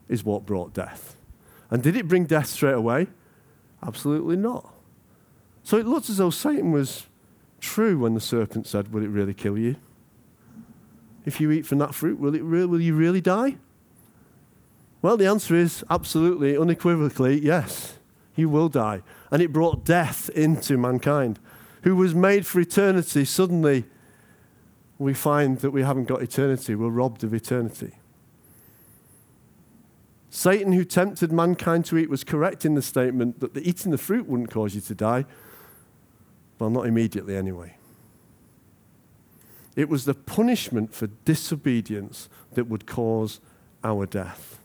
is 0.08 0.24
what 0.24 0.46
brought 0.46 0.72
death. 0.72 1.16
And 1.70 1.82
did 1.82 1.94
it 1.94 2.08
bring 2.08 2.24
death 2.24 2.46
straight 2.46 2.74
away? 2.74 3.08
Absolutely 3.82 4.36
not. 4.36 4.72
So 5.62 5.76
it 5.76 5.86
looks 5.86 6.08
as 6.08 6.16
though 6.16 6.30
Satan 6.30 6.72
was 6.72 7.06
true 7.60 7.98
when 7.98 8.14
the 8.14 8.20
serpent 8.20 8.66
said, 8.66 8.92
Will 8.92 9.02
it 9.02 9.08
really 9.08 9.34
kill 9.34 9.58
you? 9.58 9.76
If 11.26 11.40
you 11.40 11.50
eat 11.50 11.66
from 11.66 11.78
that 11.78 11.94
fruit, 11.94 12.18
will, 12.18 12.34
it 12.34 12.42
re- 12.42 12.64
will 12.64 12.80
you 12.80 12.94
really 12.94 13.20
die? 13.20 13.56
Well, 15.02 15.16
the 15.18 15.26
answer 15.26 15.54
is 15.54 15.84
absolutely, 15.90 16.56
unequivocally, 16.56 17.38
yes, 17.38 17.98
you 18.36 18.48
will 18.48 18.70
die. 18.70 19.02
And 19.30 19.42
it 19.42 19.52
brought 19.52 19.84
death 19.84 20.30
into 20.30 20.78
mankind, 20.78 21.38
who 21.84 21.94
was 21.94 22.14
made 22.14 22.46
for 22.46 22.60
eternity. 22.60 23.24
Suddenly, 23.24 23.84
we 24.98 25.12
find 25.14 25.58
that 25.60 25.70
we 25.70 25.82
haven't 25.82 26.06
got 26.06 26.22
eternity, 26.22 26.74
we're 26.74 26.88
robbed 26.88 27.22
of 27.22 27.32
eternity. 27.32 27.92
Satan, 30.30 30.72
who 30.72 30.84
tempted 30.84 31.30
mankind 31.30 31.84
to 31.84 31.98
eat, 31.98 32.10
was 32.10 32.24
correct 32.24 32.64
in 32.64 32.74
the 32.74 32.82
statement 32.82 33.38
that 33.40 33.54
the 33.54 33.68
eating 33.68 33.92
the 33.92 33.98
fruit 33.98 34.26
wouldn't 34.26 34.50
cause 34.50 34.74
you 34.74 34.80
to 34.80 34.94
die. 34.94 35.26
Well, 36.58 36.70
not 36.70 36.86
immediately, 36.86 37.36
anyway. 37.36 37.76
It 39.76 39.88
was 39.88 40.06
the 40.06 40.14
punishment 40.14 40.94
for 40.94 41.08
disobedience 41.24 42.28
that 42.54 42.66
would 42.66 42.86
cause 42.86 43.40
our 43.84 44.06
death. 44.06 44.58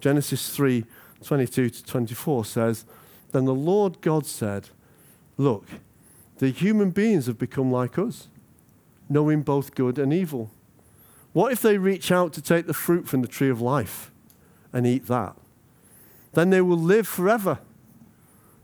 Genesis 0.00 0.50
3 0.50 0.84
22 1.22 1.70
to 1.70 1.84
24 1.84 2.44
says, 2.44 2.84
Then 3.32 3.46
the 3.46 3.54
Lord 3.54 4.02
God 4.02 4.26
said, 4.26 4.68
Look, 5.38 5.66
the 6.44 6.50
human 6.50 6.90
beings 6.90 7.26
have 7.26 7.38
become 7.38 7.72
like 7.72 7.98
us, 7.98 8.28
knowing 9.08 9.42
both 9.42 9.74
good 9.74 9.98
and 9.98 10.12
evil. 10.12 10.50
What 11.32 11.52
if 11.52 11.62
they 11.62 11.78
reach 11.78 12.12
out 12.12 12.32
to 12.34 12.42
take 12.42 12.66
the 12.66 12.74
fruit 12.74 13.08
from 13.08 13.22
the 13.22 13.28
tree 13.28 13.50
of 13.50 13.60
life? 13.60 14.10
and 14.74 14.86
eat 14.86 15.06
that. 15.06 15.36
Then 16.34 16.50
they 16.50 16.60
will 16.60 16.76
live 16.76 17.06
forever. 17.06 17.60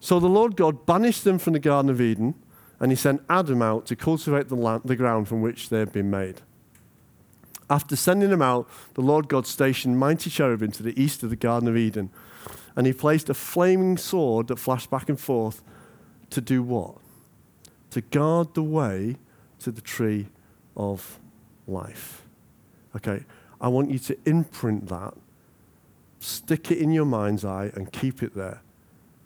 So 0.01 0.19
the 0.19 0.29
Lord 0.29 0.57
God 0.57 0.85
banished 0.85 1.25
them 1.25 1.39
from 1.39 1.53
the 1.55 1.61
Garden 1.61 1.91
of 1.91 2.01
Eden, 2.01 2.35
and 2.81 2.91
he 2.91 2.97
sent 2.97 3.23
Adam 3.31 3.63
out 3.63 3.87
to 3.87 3.97
cultivate 3.97 4.49
the, 4.49 4.57
land, 4.57 4.83
the 4.85 4.97
ground 4.97 5.29
from 5.29 5.41
which 5.41 5.69
they 5.69 5.79
had 5.79 5.93
been 5.93 6.11
made. 6.11 6.43
After 7.69 7.95
sending 7.95 8.31
them 8.31 8.43
out, 8.43 8.69
the 8.95 9.03
Lord 9.03 9.29
God 9.29 9.47
stationed 9.47 9.99
mighty 9.99 10.29
cherubim 10.29 10.73
to 10.73 10.83
the 10.83 11.01
east 11.01 11.23
of 11.23 11.31
the 11.31 11.37
Garden 11.37 11.69
of 11.69 11.77
Eden, 11.77 12.11
and 12.75 12.87
he 12.87 12.93
placed 12.93 13.31
a 13.31 13.35
flaming 13.35 13.97
sword 13.97 14.49
that 14.49 14.59
flashed 14.59 14.91
back 14.91 15.09
and 15.09 15.21
forth 15.21 15.63
to 16.31 16.41
do 16.41 16.63
what? 16.63 16.97
To 17.91 18.01
guard 18.01 18.55
the 18.55 18.63
way 18.63 19.17
to 19.61 19.71
the 19.71 19.81
tree 19.81 20.29
of 20.77 21.19
life. 21.67 22.23
Okay, 22.97 23.25
I 23.61 23.69
want 23.69 23.91
you 23.91 23.99
to 23.99 24.17
imprint 24.25 24.89
that 24.89 25.15
stick 26.21 26.71
it 26.71 26.79
in 26.79 26.93
your 26.93 27.07
mind's 27.07 27.45
eye 27.45 27.73
and 27.75 27.93
keep 27.93 28.23
it 28.23 28.35
there. 28.35 28.61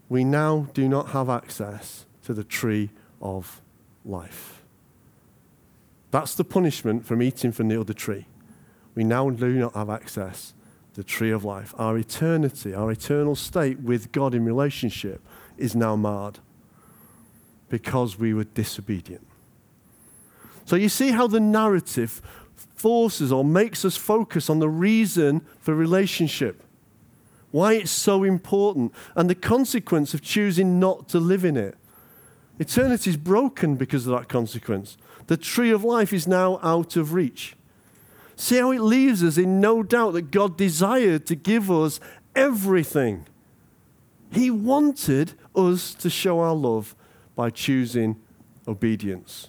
We 0.09 0.24
now 0.24 0.68
do 0.72 0.88
not 0.88 1.11
have 1.11 1.29
access 1.29 2.07
to 2.24 2.33
the 2.33 2.44
tree 2.44 2.90
of 3.20 3.61
life. 4.05 4.62
That's 6.11 6.35
the 6.35 6.44
punishment 6.44 7.05
from 7.05 7.20
eating 7.20 7.53
from 7.53 7.68
the 7.68 7.81
other 7.81 7.92
tree. 7.92 8.27
We 8.94 9.03
now 9.03 9.29
do 9.31 9.53
not 9.53 9.74
have 9.74 9.90
access 9.90 10.55
to 10.92 11.00
the 11.00 11.05
tree 11.05 11.33
of 11.33 11.44
life. 11.44 11.74
Our 11.77 11.98
eternity, 11.98 12.72
our 12.72 12.92
eternal 12.92 13.35
state 13.35 13.81
with 13.81 14.12
God 14.12 14.35
in 14.35 14.44
relationship 14.44 15.20
is 15.59 15.74
now 15.74 15.96
marred 15.96 16.38
because 17.78 18.18
we 18.18 18.32
were 18.32 18.44
disobedient. 18.44 19.26
So 20.64 20.76
you 20.76 20.88
see 20.88 21.10
how 21.10 21.26
the 21.26 21.40
narrative 21.40 22.22
forces 22.76 23.32
or 23.32 23.44
makes 23.44 23.84
us 23.84 23.96
focus 23.96 24.48
on 24.48 24.60
the 24.60 24.68
reason 24.68 25.40
for 25.58 25.74
relationship 25.74 26.62
why 27.54 27.74
it's 27.74 27.92
so 27.92 28.24
important, 28.24 28.92
and 29.14 29.30
the 29.30 29.34
consequence 29.37 30.12
of 30.12 30.20
choosing 30.20 30.80
not 30.80 31.08
to 31.08 31.20
live 31.20 31.44
in 31.44 31.56
it. 31.56 31.76
Eternity 32.58 33.10
is 33.10 33.16
broken 33.16 33.76
because 33.76 34.08
of 34.08 34.18
that 34.18 34.28
consequence. 34.28 34.96
The 35.28 35.37
tree 35.37 35.70
of 35.70 35.84
life 35.84 36.12
is 36.12 36.26
now 36.26 36.58
out 36.64 36.96
of 36.96 37.12
reach. 37.12 37.54
See 38.34 38.58
how 38.58 38.72
it 38.72 38.80
leaves 38.80 39.22
us 39.22 39.38
in 39.38 39.60
no 39.60 39.84
doubt 39.84 40.14
that 40.14 40.32
God 40.32 40.56
desired 40.56 41.26
to 41.26 41.37
give 41.37 41.70
us 41.70 42.00
everything. 42.34 43.24
He 44.32 44.50
wanted 44.50 45.34
us 45.54 45.94
to 45.94 46.10
show 46.10 46.40
our 46.40 46.54
love 46.54 46.96
by 47.35 47.51
choosing 47.51 48.16
obedience. 48.66 49.49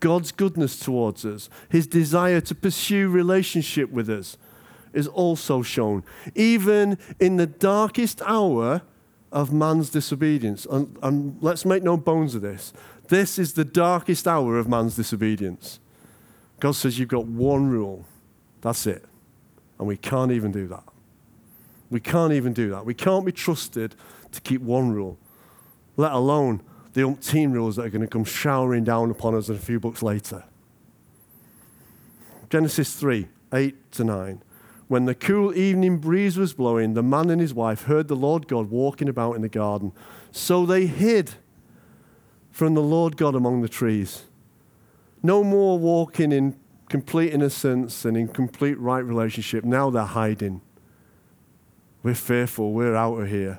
God's 0.00 0.32
goodness 0.32 0.78
towards 0.78 1.24
us, 1.24 1.48
His 1.70 1.86
desire 1.86 2.40
to 2.42 2.54
pursue 2.54 3.08
relationship 3.08 3.90
with 3.90 4.10
us, 4.10 4.36
is 4.92 5.08
also 5.08 5.62
shown, 5.62 6.04
even 6.34 6.98
in 7.18 7.36
the 7.36 7.46
darkest 7.46 8.22
hour 8.22 8.82
of 9.32 9.52
man's 9.52 9.90
disobedience. 9.90 10.66
And, 10.70 10.96
and, 11.02 11.36
let's 11.40 11.64
make 11.64 11.82
no 11.82 11.96
bones 11.96 12.34
of 12.34 12.42
this. 12.42 12.72
This 13.08 13.38
is 13.38 13.54
the 13.54 13.64
darkest 13.64 14.28
hour 14.28 14.56
of 14.58 14.68
man's 14.68 14.94
disobedience. 14.94 15.80
God 16.60 16.76
says 16.76 16.98
you've 16.98 17.08
got 17.08 17.26
one 17.26 17.68
rule. 17.68 18.06
That's 18.60 18.86
it. 18.86 19.04
And 19.78 19.88
we 19.88 19.96
can't 19.96 20.30
even 20.30 20.52
do 20.52 20.68
that. 20.68 20.84
We 21.90 22.00
can't 22.00 22.32
even 22.32 22.52
do 22.52 22.70
that. 22.70 22.86
We 22.86 22.94
can't 22.94 23.26
be 23.26 23.32
trusted 23.32 23.94
to 24.32 24.40
keep 24.40 24.62
one 24.62 24.92
rule, 24.92 25.18
let 25.96 26.12
alone 26.12 26.62
the 26.94 27.02
umpteen 27.02 27.52
rules 27.52 27.76
that 27.76 27.84
are 27.84 27.90
going 27.90 28.02
to 28.02 28.08
come 28.08 28.24
showering 28.24 28.84
down 28.84 29.10
upon 29.10 29.34
us 29.34 29.48
in 29.48 29.56
a 29.56 29.58
few 29.58 29.78
books 29.78 30.02
later. 30.02 30.44
Genesis 32.48 32.94
3 32.94 33.28
8 33.52 33.92
to 33.92 34.04
9. 34.04 34.42
When 34.86 35.04
the 35.06 35.14
cool 35.14 35.56
evening 35.56 35.98
breeze 35.98 36.36
was 36.36 36.54
blowing, 36.54 36.94
the 36.94 37.02
man 37.02 37.30
and 37.30 37.40
his 37.40 37.54
wife 37.54 37.84
heard 37.84 38.08
the 38.08 38.16
Lord 38.16 38.48
God 38.48 38.70
walking 38.70 39.08
about 39.08 39.34
in 39.34 39.42
the 39.42 39.48
garden. 39.48 39.92
So 40.30 40.66
they 40.66 40.86
hid 40.86 41.34
from 42.50 42.74
the 42.74 42.82
Lord 42.82 43.16
God 43.16 43.34
among 43.34 43.62
the 43.62 43.68
trees. 43.68 44.24
No 45.22 45.42
more 45.42 45.78
walking 45.78 46.32
in 46.32 46.56
complete 46.88 47.32
innocence 47.32 48.04
and 48.04 48.16
in 48.16 48.28
complete 48.28 48.78
right 48.78 49.04
relationship. 49.04 49.64
Now 49.64 49.90
they're 49.90 50.04
hiding. 50.04 50.60
We're 52.02 52.14
fearful. 52.14 52.72
We're 52.72 52.94
out 52.94 53.16
of 53.16 53.28
here. 53.28 53.58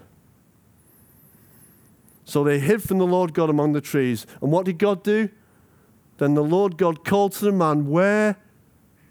So 2.25 2.43
they 2.43 2.59
hid 2.59 2.83
from 2.83 2.97
the 2.97 3.05
Lord 3.05 3.33
God 3.33 3.49
among 3.49 3.73
the 3.73 3.81
trees. 3.81 4.25
And 4.41 4.51
what 4.51 4.65
did 4.65 4.79
God 4.79 5.03
do? 5.03 5.29
Then 6.17 6.33
the 6.33 6.43
Lord 6.43 6.77
God 6.77 7.05
called 7.05 7.33
to 7.33 7.45
the 7.45 7.51
man, 7.51 7.87
Where 7.87 8.37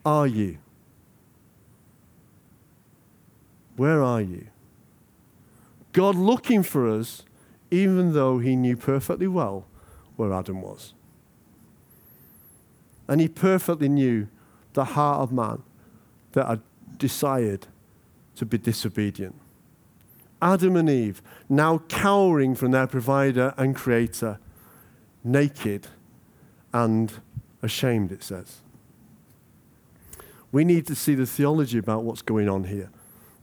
are 0.05 0.27
you? 0.27 0.59
Where 3.77 4.03
are 4.03 4.21
you? 4.21 4.49
God 5.93 6.17
looking 6.17 6.63
for 6.63 6.89
us, 6.89 7.23
even 7.71 8.13
though 8.13 8.39
he 8.39 8.57
knew 8.57 8.77
perfectly 8.77 9.29
well 9.29 9.67
where 10.17 10.33
Adam 10.33 10.61
was. 10.61 10.93
And 13.07 13.21
he 13.21 13.29
perfectly 13.29 13.89
knew 13.89 14.29
the 14.73 14.85
heart 14.85 15.21
of 15.21 15.33
man 15.33 15.63
that 16.33 16.47
had 16.47 16.63
desired 16.97 17.67
to 18.37 18.45
be 18.45 18.59
disobedient. 18.59 19.37
Adam 20.45 20.77
and 20.77 20.91
Eve, 20.91 21.23
now 21.49 21.79
cowering 21.89 22.55
from 22.55 22.71
their 22.71 22.87
provider 22.87 23.55
and 23.57 23.75
creator, 23.75 24.39
naked 25.25 25.87
and 26.71 27.15
ashamed, 27.63 28.13
it 28.13 28.23
says. 28.23 28.61
We 30.53 30.65
need 30.65 30.87
to 30.89 30.95
see 30.95 31.15
the 31.15 31.25
theology 31.25 31.79
about 31.79 32.05
what's 32.05 32.23
going 32.23 32.49
on 32.49 32.65
here 32.65 32.91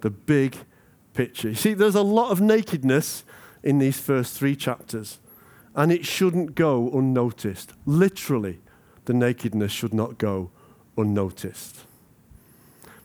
the 0.02 0.10
big 0.10 0.58
picture. 1.14 1.50
You 1.50 1.56
see, 1.56 1.74
there's 1.76 1.96
a 1.96 2.02
lot 2.02 2.32
of 2.32 2.42
nakedness 2.42 3.24
in 3.62 3.78
these 3.78 4.00
first 4.00 4.36
three 4.36 4.56
chapters, 4.56 5.20
and 5.76 5.92
it 5.92 6.06
shouldn't 6.06 6.56
go 6.56 6.90
unnoticed. 6.92 7.74
Literally, 7.86 8.62
the 9.06 9.14
nakedness 9.14 9.72
should 9.72 9.94
not 9.94 10.18
go 10.18 10.50
unnoticed. 10.98 11.86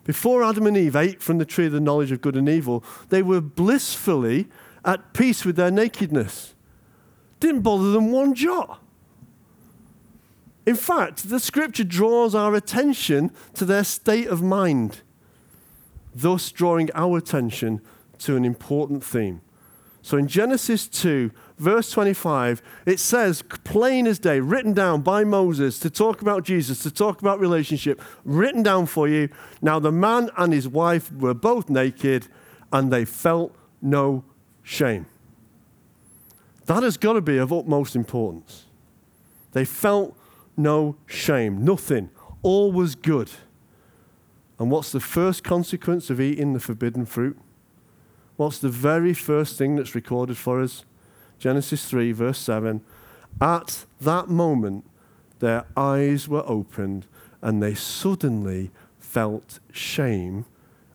Before 0.06 0.44
Adam 0.44 0.66
and 0.66 0.76
Eve 0.76 0.96
ate 0.96 1.20
from 1.20 1.38
the 1.38 1.44
tree 1.44 1.66
of 1.66 1.72
the 1.72 1.80
knowledge 1.80 2.12
of 2.12 2.20
good 2.20 2.36
and 2.36 2.48
evil, 2.48 2.84
they 3.08 3.22
were 3.22 3.40
blissfully 3.40 4.48
at 4.84 5.12
peace 5.12 5.44
with 5.44 5.56
their 5.56 5.70
nakedness. 5.70 6.54
Didn't 7.40 7.62
bother 7.62 7.90
them 7.90 8.12
one 8.12 8.34
jot. 8.34 8.82
In 10.64 10.76
fact, 10.76 11.28
the 11.28 11.40
scripture 11.40 11.84
draws 11.84 12.34
our 12.34 12.54
attention 12.54 13.30
to 13.54 13.64
their 13.64 13.84
state 13.84 14.28
of 14.28 14.42
mind 14.42 15.02
thus 16.16 16.50
drawing 16.50 16.90
our 16.94 17.18
attention 17.18 17.80
to 18.18 18.36
an 18.36 18.44
important 18.44 19.04
theme. 19.04 19.42
So 20.00 20.16
in 20.16 20.28
Genesis 20.28 20.88
2, 20.88 21.30
verse 21.58 21.90
25, 21.90 22.62
it 22.84 23.00
says, 23.00 23.42
plain 23.42 24.06
as 24.06 24.18
day, 24.18 24.40
written 24.40 24.72
down 24.72 25.02
by 25.02 25.24
Moses 25.24 25.78
to 25.80 25.90
talk 25.90 26.22
about 26.22 26.44
Jesus, 26.44 26.82
to 26.82 26.90
talk 26.90 27.20
about 27.20 27.40
relationship, 27.40 28.00
written 28.24 28.62
down 28.62 28.86
for 28.86 29.08
you. 29.08 29.28
Now 29.62 29.78
the 29.78 29.92
man 29.92 30.30
and 30.36 30.52
his 30.52 30.68
wife 30.68 31.12
were 31.12 31.34
both 31.34 31.68
naked 31.70 32.28
and 32.72 32.92
they 32.92 33.04
felt 33.04 33.54
no 33.80 34.24
shame. 34.62 35.06
That 36.66 36.82
has 36.82 36.96
got 36.96 37.12
to 37.14 37.20
be 37.20 37.38
of 37.38 37.52
utmost 37.52 37.94
importance. 37.94 38.64
They 39.52 39.64
felt 39.64 40.16
no 40.56 40.96
shame, 41.06 41.64
nothing. 41.64 42.10
All 42.42 42.72
was 42.72 42.94
good. 42.94 43.30
And 44.58 44.70
what's 44.70 44.90
the 44.90 45.00
first 45.00 45.44
consequence 45.44 46.10
of 46.10 46.20
eating 46.20 46.54
the 46.54 46.60
forbidden 46.60 47.06
fruit? 47.06 47.38
What's 48.36 48.58
the 48.58 48.68
very 48.68 49.14
first 49.14 49.58
thing 49.58 49.76
that's 49.76 49.94
recorded 49.94 50.36
for 50.36 50.62
us? 50.62 50.84
Genesis 51.38 51.84
3, 51.86 52.12
verse 52.12 52.38
7. 52.38 52.80
At 53.40 53.84
that 54.00 54.28
moment, 54.28 54.84
their 55.38 55.66
eyes 55.76 56.28
were 56.28 56.44
opened 56.46 57.06
and 57.42 57.62
they 57.62 57.74
suddenly 57.74 58.70
felt 58.98 59.60
shame 59.72 60.46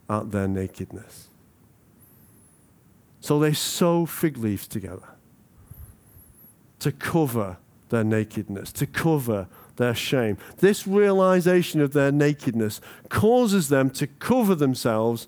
at 0.09 0.31
their 0.31 0.47
nakedness. 0.47 1.27
So 3.19 3.39
they 3.39 3.53
sew 3.53 4.05
fig 4.05 4.37
leaves 4.37 4.67
together 4.67 5.07
to 6.79 6.91
cover 6.91 7.57
their 7.89 8.03
nakedness, 8.03 8.71
to 8.73 8.87
cover 8.87 9.47
their 9.75 9.93
shame. 9.93 10.37
This 10.57 10.87
realization 10.87 11.81
of 11.81 11.93
their 11.93 12.11
nakedness 12.11 12.81
causes 13.09 13.69
them 13.69 13.91
to 13.91 14.07
cover 14.07 14.55
themselves 14.55 15.27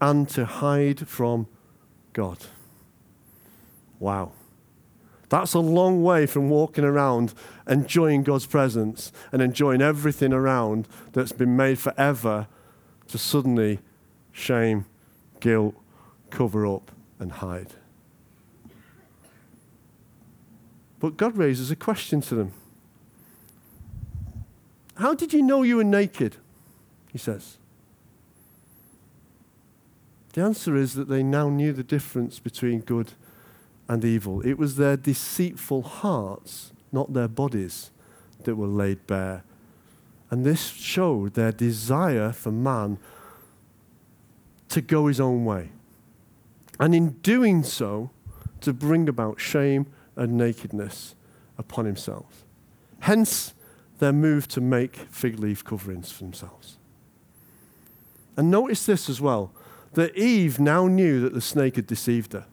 and 0.00 0.28
to 0.30 0.46
hide 0.46 1.06
from 1.06 1.46
God. 2.12 2.38
Wow. 3.98 4.32
That's 5.28 5.54
a 5.54 5.58
long 5.58 6.02
way 6.02 6.26
from 6.26 6.48
walking 6.48 6.84
around 6.84 7.34
enjoying 7.68 8.22
God's 8.22 8.46
presence 8.46 9.12
and 9.30 9.42
enjoying 9.42 9.82
everything 9.82 10.32
around 10.32 10.88
that's 11.12 11.32
been 11.32 11.56
made 11.56 11.78
forever 11.78 12.46
to 13.08 13.18
suddenly 13.18 13.80
shame, 14.32 14.86
guilt, 15.40 15.74
cover 16.30 16.66
up, 16.66 16.90
and 17.18 17.32
hide. 17.32 17.74
But 21.00 21.16
God 21.16 21.36
raises 21.36 21.70
a 21.70 21.76
question 21.76 22.20
to 22.22 22.34
them. 22.34 22.52
How 24.96 25.14
did 25.14 25.32
you 25.32 25.42
know 25.42 25.62
you 25.62 25.76
were 25.76 25.84
naked? 25.84 26.36
He 27.12 27.18
says. 27.18 27.58
The 30.32 30.42
answer 30.42 30.76
is 30.76 30.94
that 30.94 31.08
they 31.08 31.22
now 31.22 31.48
knew 31.48 31.72
the 31.72 31.84
difference 31.84 32.38
between 32.38 32.80
good 32.80 33.12
and 33.88 34.04
evil. 34.04 34.40
It 34.46 34.58
was 34.58 34.76
their 34.76 34.96
deceitful 34.96 35.82
hearts, 35.82 36.72
not 36.92 37.14
their 37.14 37.28
bodies, 37.28 37.90
that 38.44 38.56
were 38.56 38.66
laid 38.66 39.06
bare. 39.06 39.44
And 40.30 40.44
this 40.44 40.68
showed 40.68 41.34
their 41.34 41.52
desire 41.52 42.32
for 42.32 42.52
man 42.52 42.98
to 44.68 44.80
go 44.80 45.06
his 45.06 45.20
own 45.20 45.44
way. 45.44 45.70
And 46.78 46.94
in 46.94 47.10
doing 47.22 47.62
so, 47.62 48.10
to 48.60 48.72
bring 48.72 49.08
about 49.08 49.40
shame 49.40 49.86
and 50.16 50.36
nakedness 50.36 51.14
upon 51.56 51.84
himself. 51.84 52.44
Hence, 53.00 53.54
their 53.98 54.12
move 54.12 54.48
to 54.48 54.60
make 54.60 54.96
fig 54.96 55.38
leaf 55.38 55.64
coverings 55.64 56.10
for 56.10 56.24
themselves. 56.24 56.76
And 58.36 58.50
notice 58.50 58.86
this 58.86 59.08
as 59.08 59.20
well 59.20 59.52
that 59.94 60.16
Eve 60.16 60.60
now 60.60 60.86
knew 60.86 61.20
that 61.20 61.34
the 61.34 61.40
snake 61.40 61.76
had 61.76 61.86
deceived 61.86 62.32
her. 62.32 62.46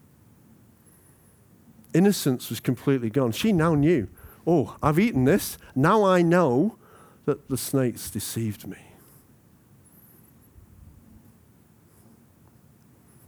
Innocence 1.96 2.50
was 2.50 2.60
completely 2.60 3.10
gone. 3.10 3.32
She 3.32 3.54
now 3.54 3.74
knew, 3.74 4.10
oh, 4.46 4.76
I've 4.84 5.00
eaten 5.00 5.24
this. 5.24 5.58
Now 5.76 6.04
I 6.04 6.22
know 6.22 6.78
that 7.24 7.48
the 7.48 7.58
snake's 7.58 8.10
deceived 8.10 8.68
me. 8.68 8.78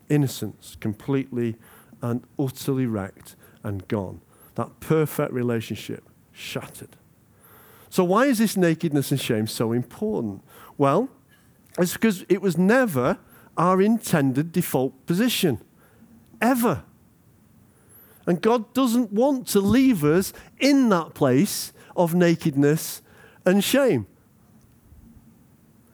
Innocence 0.10 0.76
completely 0.82 1.56
and 2.02 2.26
utterly 2.38 2.86
wrecked 2.86 3.38
and 3.64 3.88
gone. 3.88 4.20
That 4.56 4.82
perfect 4.82 5.32
relationship 5.32 6.04
shattered. 6.34 6.98
So, 7.90 8.04
why 8.04 8.26
is 8.26 8.38
this 8.38 8.58
nakedness 8.58 9.12
and 9.12 9.20
shame 9.20 9.48
so 9.48 9.72
important? 9.72 10.44
Well, 10.78 11.08
it's 11.80 11.94
because 11.94 12.26
it 12.28 12.42
was 12.42 12.58
never 12.58 13.18
our 13.56 13.82
intended 13.82 14.52
default 14.52 15.06
position, 15.06 15.62
ever. 16.42 16.84
And 18.28 18.42
God 18.42 18.74
doesn't 18.74 19.14
want 19.14 19.48
to 19.48 19.62
leave 19.62 20.04
us 20.04 20.34
in 20.60 20.90
that 20.90 21.14
place 21.14 21.72
of 21.96 22.14
nakedness 22.14 23.02
and 23.46 23.64
shame. 23.64 24.06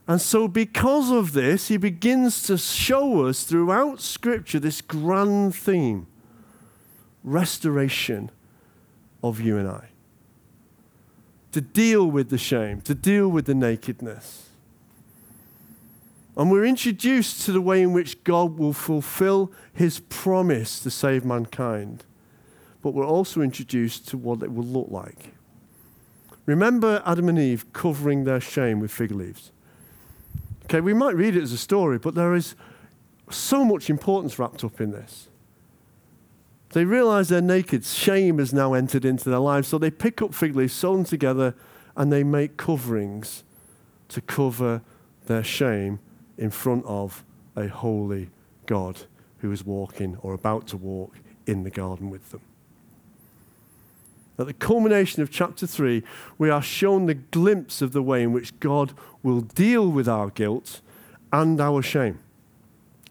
And 0.07 0.19
so, 0.19 0.49
because 0.49 1.11
of 1.11 1.31
this, 1.31 1.69
he 1.69 1.77
begins 1.77 2.43
to 2.43 2.57
show 2.57 3.25
us 3.25 3.43
throughout 3.43 4.01
Scripture 4.01 4.59
this 4.59 4.81
grand 4.81 5.55
theme 5.55 6.07
restoration 7.23 8.29
of 9.23 9.39
you 9.39 9.57
and 9.57 9.69
I. 9.69 9.89
To 11.53 11.61
deal 11.61 12.09
with 12.09 12.29
the 12.29 12.37
shame, 12.37 12.81
to 12.81 12.95
deal 12.95 13.29
with 13.29 13.45
the 13.45 13.55
nakedness. 13.55 14.49
And 16.35 16.51
we're 16.51 16.65
introduced 16.65 17.45
to 17.45 17.51
the 17.51 17.61
way 17.61 17.81
in 17.81 17.93
which 17.93 18.23
God 18.23 18.57
will 18.57 18.73
fulfill 18.73 19.51
his 19.71 19.99
promise 19.99 20.79
to 20.81 20.89
save 20.89 21.23
mankind. 21.23 22.03
But 22.83 22.93
we're 22.93 23.07
also 23.07 23.41
introduced 23.41 24.07
to 24.09 24.17
what 24.17 24.43
it 24.43 24.53
will 24.53 24.65
look 24.65 24.89
like. 24.91 25.33
Remember 26.45 27.01
Adam 27.05 27.29
and 27.29 27.39
Eve 27.39 27.71
covering 27.73 28.25
their 28.25 28.41
shame 28.41 28.79
with 28.79 28.91
fig 28.91 29.11
leaves. 29.11 29.51
Okay, 30.65 30.81
we 30.81 30.93
might 30.93 31.15
read 31.15 31.35
it 31.35 31.41
as 31.41 31.53
a 31.53 31.57
story, 31.57 31.97
but 31.97 32.13
there 32.13 32.35
is 32.35 32.55
so 33.31 33.63
much 33.63 33.89
importance 33.89 34.37
wrapped 34.37 34.63
up 34.63 34.79
in 34.81 34.91
this. 34.91 35.29
They 36.73 36.85
realize 36.85 37.29
they're 37.29 37.41
naked. 37.41 37.85
Shame 37.85 38.39
has 38.39 38.53
now 38.53 38.73
entered 38.73 39.05
into 39.05 39.29
their 39.29 39.39
lives. 39.39 39.67
So 39.67 39.77
they 39.77 39.91
pick 39.91 40.21
up 40.21 40.33
fig 40.33 40.55
leaves, 40.55 40.73
sew 40.73 40.95
them 40.95 41.05
together, 41.05 41.55
and 41.95 42.11
they 42.11 42.23
make 42.23 42.57
coverings 42.57 43.43
to 44.09 44.21
cover 44.21 44.81
their 45.27 45.43
shame 45.43 45.99
in 46.37 46.49
front 46.49 46.83
of 46.85 47.23
a 47.55 47.67
holy 47.67 48.29
God 48.65 49.01
who 49.37 49.51
is 49.51 49.63
walking 49.63 50.17
or 50.21 50.33
about 50.33 50.67
to 50.67 50.77
walk 50.77 51.15
in 51.45 51.63
the 51.63 51.69
garden 51.69 52.09
with 52.09 52.31
them. 52.31 52.41
At 54.39 54.47
the 54.47 54.53
culmination 54.53 55.21
of 55.21 55.29
chapter 55.29 55.67
3, 55.67 56.03
we 56.37 56.49
are 56.49 56.61
shown 56.61 57.05
the 57.05 57.13
glimpse 57.13 57.81
of 57.81 57.91
the 57.91 58.01
way 58.01 58.23
in 58.23 58.33
which 58.33 58.59
God 58.59 58.93
will 59.21 59.41
deal 59.41 59.87
with 59.89 60.07
our 60.07 60.29
guilt 60.29 60.81
and 61.31 61.61
our 61.61 61.81
shame. 61.81 62.19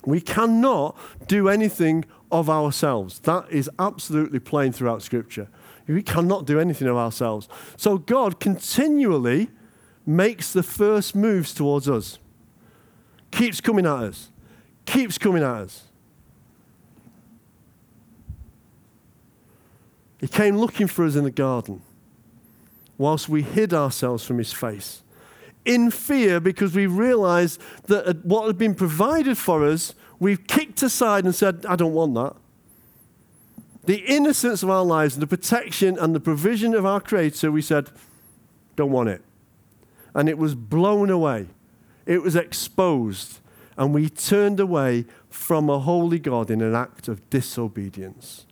We 0.04 0.20
cannot 0.20 0.96
do 1.28 1.48
anything 1.48 2.04
of 2.32 2.50
ourselves. 2.50 3.20
That 3.20 3.46
is 3.50 3.70
absolutely 3.78 4.40
plain 4.40 4.72
throughout 4.72 5.02
Scripture. 5.02 5.48
We 5.86 6.02
cannot 6.02 6.44
do 6.44 6.58
anything 6.58 6.88
of 6.88 6.96
ourselves. 6.96 7.48
So 7.76 7.98
God 7.98 8.40
continually 8.40 9.48
makes 10.04 10.52
the 10.52 10.62
first 10.62 11.14
moves 11.14 11.54
towards 11.54 11.88
us, 11.88 12.18
keeps 13.30 13.60
coming 13.60 13.86
at 13.86 13.92
us, 13.92 14.30
keeps 14.86 15.18
coming 15.18 15.42
at 15.42 15.54
us. 15.54 15.84
He 20.22 20.28
came 20.28 20.56
looking 20.56 20.86
for 20.86 21.04
us 21.04 21.16
in 21.16 21.24
the 21.24 21.30
garden 21.30 21.82
whilst 22.96 23.28
we 23.28 23.42
hid 23.42 23.74
ourselves 23.74 24.24
from 24.24 24.38
his 24.38 24.54
face 24.54 25.02
in 25.64 25.90
fear 25.90 26.40
because 26.40 26.74
we 26.74 26.86
realized 26.86 27.60
that 27.86 28.24
what 28.24 28.46
had 28.46 28.58
been 28.58 28.74
provided 28.74 29.38
for 29.38 29.64
us, 29.64 29.94
we've 30.18 30.46
kicked 30.46 30.82
aside 30.82 31.24
and 31.24 31.34
said, 31.34 31.64
I 31.66 31.76
don't 31.76 31.92
want 31.92 32.14
that. 32.14 32.36
The 33.84 34.04
innocence 34.06 34.62
of 34.62 34.70
our 34.70 34.84
lives 34.84 35.14
and 35.14 35.22
the 35.22 35.26
protection 35.26 35.98
and 35.98 36.14
the 36.14 36.20
provision 36.20 36.74
of 36.74 36.86
our 36.86 37.00
Creator, 37.00 37.50
we 37.50 37.62
said, 37.62 37.90
don't 38.76 38.92
want 38.92 39.08
it. 39.08 39.22
And 40.14 40.28
it 40.28 40.38
was 40.38 40.54
blown 40.54 41.10
away, 41.10 41.46
it 42.06 42.22
was 42.22 42.36
exposed, 42.36 43.40
and 43.76 43.94
we 43.94 44.08
turned 44.08 44.60
away 44.60 45.06
from 45.30 45.70
a 45.70 45.78
holy 45.78 46.18
God 46.18 46.50
in 46.50 46.60
an 46.60 46.74
act 46.74 47.08
of 47.08 47.28
disobedience. 47.30 48.46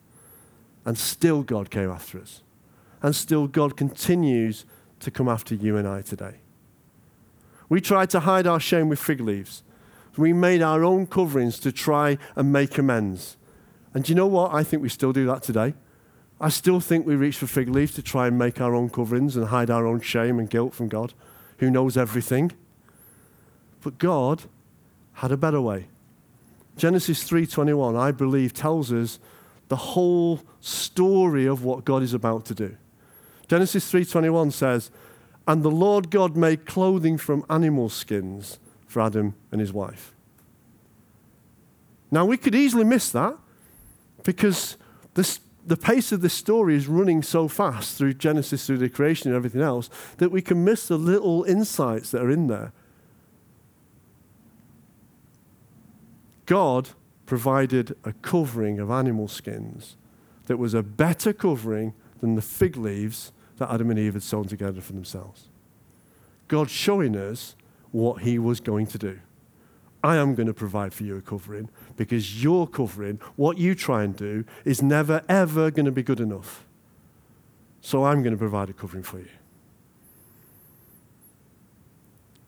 And 0.85 0.97
still, 0.97 1.43
God 1.43 1.71
came 1.71 1.91
after 1.91 2.21
us. 2.21 2.43
And 3.03 3.15
still, 3.15 3.47
God 3.47 3.77
continues 3.77 4.65
to 5.01 5.11
come 5.11 5.29
after 5.29 5.55
you 5.55 5.77
and 5.77 5.87
I 5.87 6.03
today. 6.03 6.37
We 7.69 7.81
tried 7.81 8.11
to 8.11 8.21
hide 8.21 8.47
our 8.47 8.61
shame 8.61 8.89
with 8.89 8.99
fig 8.99 9.21
leaves. 9.21 9.63
We 10.17 10.33
made 10.33 10.61
our 10.61 10.85
own 10.85 11.07
coverings 11.07 11.59
to 11.61 11.73
try 11.73 12.19
and 12.35 12.53
make 12.53 12.77
amends. 12.77 13.37
And 13.95 14.05
do 14.05 14.11
you 14.11 14.17
know 14.17 14.27
what? 14.27 14.53
I 14.53 14.63
think 14.63 14.83
we 14.83 14.89
still 14.89 15.13
do 15.13 15.27
that 15.27 15.43
today. 15.43 15.75
I 16.41 16.49
still 16.49 16.81
think 16.81 17.07
we 17.07 17.17
reach 17.17 17.37
for 17.37 17.47
fig 17.47 17.69
leaves 17.69 17.95
to 17.95 18.03
try 18.03 18.27
and 18.27 18.39
make 18.39 18.61
our 18.61 18.75
own 18.75 18.89
coverings 18.89 19.37
and 19.37 19.47
hide 19.47 19.71
our 19.71 19.87
own 19.87 20.01
shame 20.01 20.39
and 20.39 20.49
guilt 20.49 20.75
from 20.75 20.89
God, 20.89 21.13
who 21.59 21.71
knows 21.71 21.97
everything. 21.97 22.53
But 23.83 23.99
God 23.99 24.45
had 25.15 25.33
a 25.33 25.37
better 25.37 25.61
way. 25.61 25.89
Genesis 26.77 27.23
3:21, 27.25 27.95
I 27.95 28.11
believe, 28.11 28.55
tells 28.55 28.91
us 28.91 29.19
the 29.71 29.77
whole 29.77 30.41
story 30.61 31.47
of 31.47 31.65
what 31.65 31.85
God 31.85 32.03
is 32.03 32.13
about 32.13 32.45
to 32.47 32.55
do. 32.55 32.77
Genesis 33.47 33.89
3:21 33.89 34.51
says, 34.51 34.91
"And 35.47 35.63
the 35.63 35.71
Lord 35.71 36.11
God 36.11 36.37
made 36.37 36.67
clothing 36.67 37.17
from 37.17 37.45
animal 37.49 37.89
skins 37.89 38.59
for 38.87 39.01
Adam 39.01 39.35
and 39.53 39.61
his 39.61 39.73
wife." 39.73 40.13
Now 42.11 42.27
we 42.27 42.37
could 42.37 42.55
easily 42.55 42.83
miss 42.83 43.11
that 43.13 43.39
because 44.25 44.77
this, 45.15 45.39
the 45.65 45.77
pace 45.77 46.11
of 46.11 46.21
this 46.21 46.35
story 46.35 46.75
is 46.75 46.89
running 46.89 47.23
so 47.23 47.47
fast 47.47 47.97
through 47.97 48.15
Genesis, 48.15 48.67
through 48.67 48.79
the 48.79 48.89
creation 48.89 49.31
and 49.31 49.37
everything 49.37 49.63
else, 49.63 49.89
that 50.17 50.33
we 50.33 50.43
can 50.43 50.65
miss 50.65 50.89
the 50.89 50.99
little 50.99 51.45
insights 51.45 52.11
that 52.11 52.23
are 52.23 52.31
in 52.31 52.49
there. 52.49 52.73
God 56.47 56.91
provided 57.31 57.97
a 58.03 58.13
covering 58.13 58.81
of 58.81 58.91
animal 58.91 59.29
skins 59.29 59.97
that 60.47 60.57
was 60.57 60.75
a 60.75 60.83
better 60.83 61.33
covering 61.33 61.95
than 62.21 62.35
the 62.35 62.43
fig 62.43 62.77
leaves 62.77 63.31
that 63.59 63.71
Adam 63.71 63.89
and 63.89 64.01
Eve 64.01 64.15
had 64.15 64.23
sewn 64.25 64.47
together 64.47 64.81
for 64.81 64.95
themselves. 64.95 65.49
God 66.49 66.69
showing 66.69 67.17
us 67.17 67.55
what 67.93 68.23
he 68.23 68.37
was 68.37 68.59
going 68.59 68.89
to 68.89 68.99
do. 68.99 69.21
I 70.03 70.17
am 70.17 70.35
going 70.35 70.49
to 70.49 70.53
provide 70.53 70.93
for 70.93 71.05
you 71.05 71.19
a 71.19 71.21
covering 71.21 71.69
because 71.97 72.43
your 72.43 72.67
covering, 72.67 73.21
what 73.37 73.59
you 73.59 73.77
try 73.77 74.03
and 74.03 74.17
do, 74.17 74.45
is 74.65 74.83
never, 74.83 75.23
ever 75.29 75.71
going 75.71 75.87
to 75.87 75.93
be 75.93 76.03
good 76.03 76.19
enough. 76.19 76.65
So 77.81 78.07
I'm 78.07 78.25
going 78.25 78.35
to 78.35 78.39
provide 78.39 78.71
a 78.71 78.73
covering 78.73 79.05
for 79.05 79.21
you. 79.21 79.29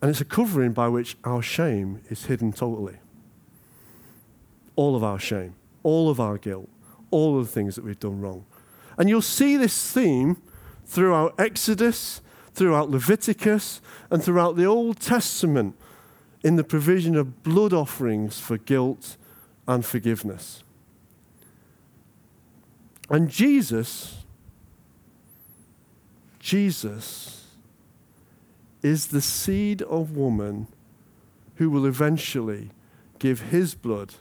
And 0.01 0.11
it's 0.11 0.21
a 0.21 0.25
covering 0.25 0.73
by 0.73 0.88
which 0.88 1.16
our 1.23 1.40
shame 1.40 2.01
is 2.11 2.25
hidden 2.25 2.53
totally. 2.53 2.97
All 4.77 4.97
of 4.97 5.05
our 5.05 5.19
shame, 5.19 5.55
all 5.83 6.09
of 6.09 6.19
our 6.21 6.39
guilt, 6.39 6.69
all 7.11 7.39
of 7.39 7.47
the 7.47 7.53
things 7.53 7.77
that 7.77 7.85
we've 7.85 7.99
done 7.99 8.21
wrong. 8.21 8.45
And 8.99 9.09
you'll 9.09 9.23
see 9.23 9.57
this 9.57 9.93
theme 9.93 10.37
throughout 10.87 11.35
Exodus, 11.39 12.21
throughout 12.55 12.91
Leviticus, 12.91 13.81
and 14.11 14.23
throughout 14.23 14.57
the 14.57 14.65
Old 14.65 15.01
Testament 15.01 15.77
in 16.43 16.57
the 16.57 16.65
provision 16.65 17.17
of 17.17 17.43
blood 17.43 17.73
offerings 17.73 18.41
for 18.41 18.59
guilt 18.59 19.17
and 19.67 19.85
forgiveness. 19.85 20.63
And 23.09 23.29
Jesus, 23.29 24.25
Jesus 26.39 27.47
is 28.83 29.09
the 29.09 29.21
seed 29.21 29.83
of 29.83 30.17
woman 30.17 30.67
who 31.57 31.71
will 31.71 31.87
eventually 31.87 32.71
give 33.19 33.43
his 33.43 33.75
blood 33.75 34.15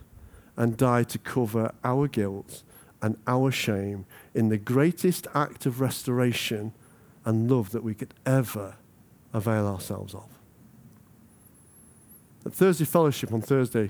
and 0.61 0.77
die 0.77 1.01
to 1.01 1.17
cover 1.17 1.73
our 1.83 2.07
guilt 2.07 2.61
and 3.01 3.17
our 3.25 3.49
shame 3.49 4.05
in 4.35 4.49
the 4.49 4.59
greatest 4.59 5.25
act 5.33 5.65
of 5.65 5.81
restoration 5.81 6.71
and 7.25 7.49
love 7.49 7.71
that 7.71 7.83
we 7.83 7.95
could 7.95 8.13
ever 8.27 8.75
avail 9.33 9.65
ourselves 9.65 10.13
of. 10.13 10.29
At 12.45 12.53
Thursday 12.53 12.85
Fellowship 12.85 13.33
on 13.33 13.41
Thursday, 13.41 13.89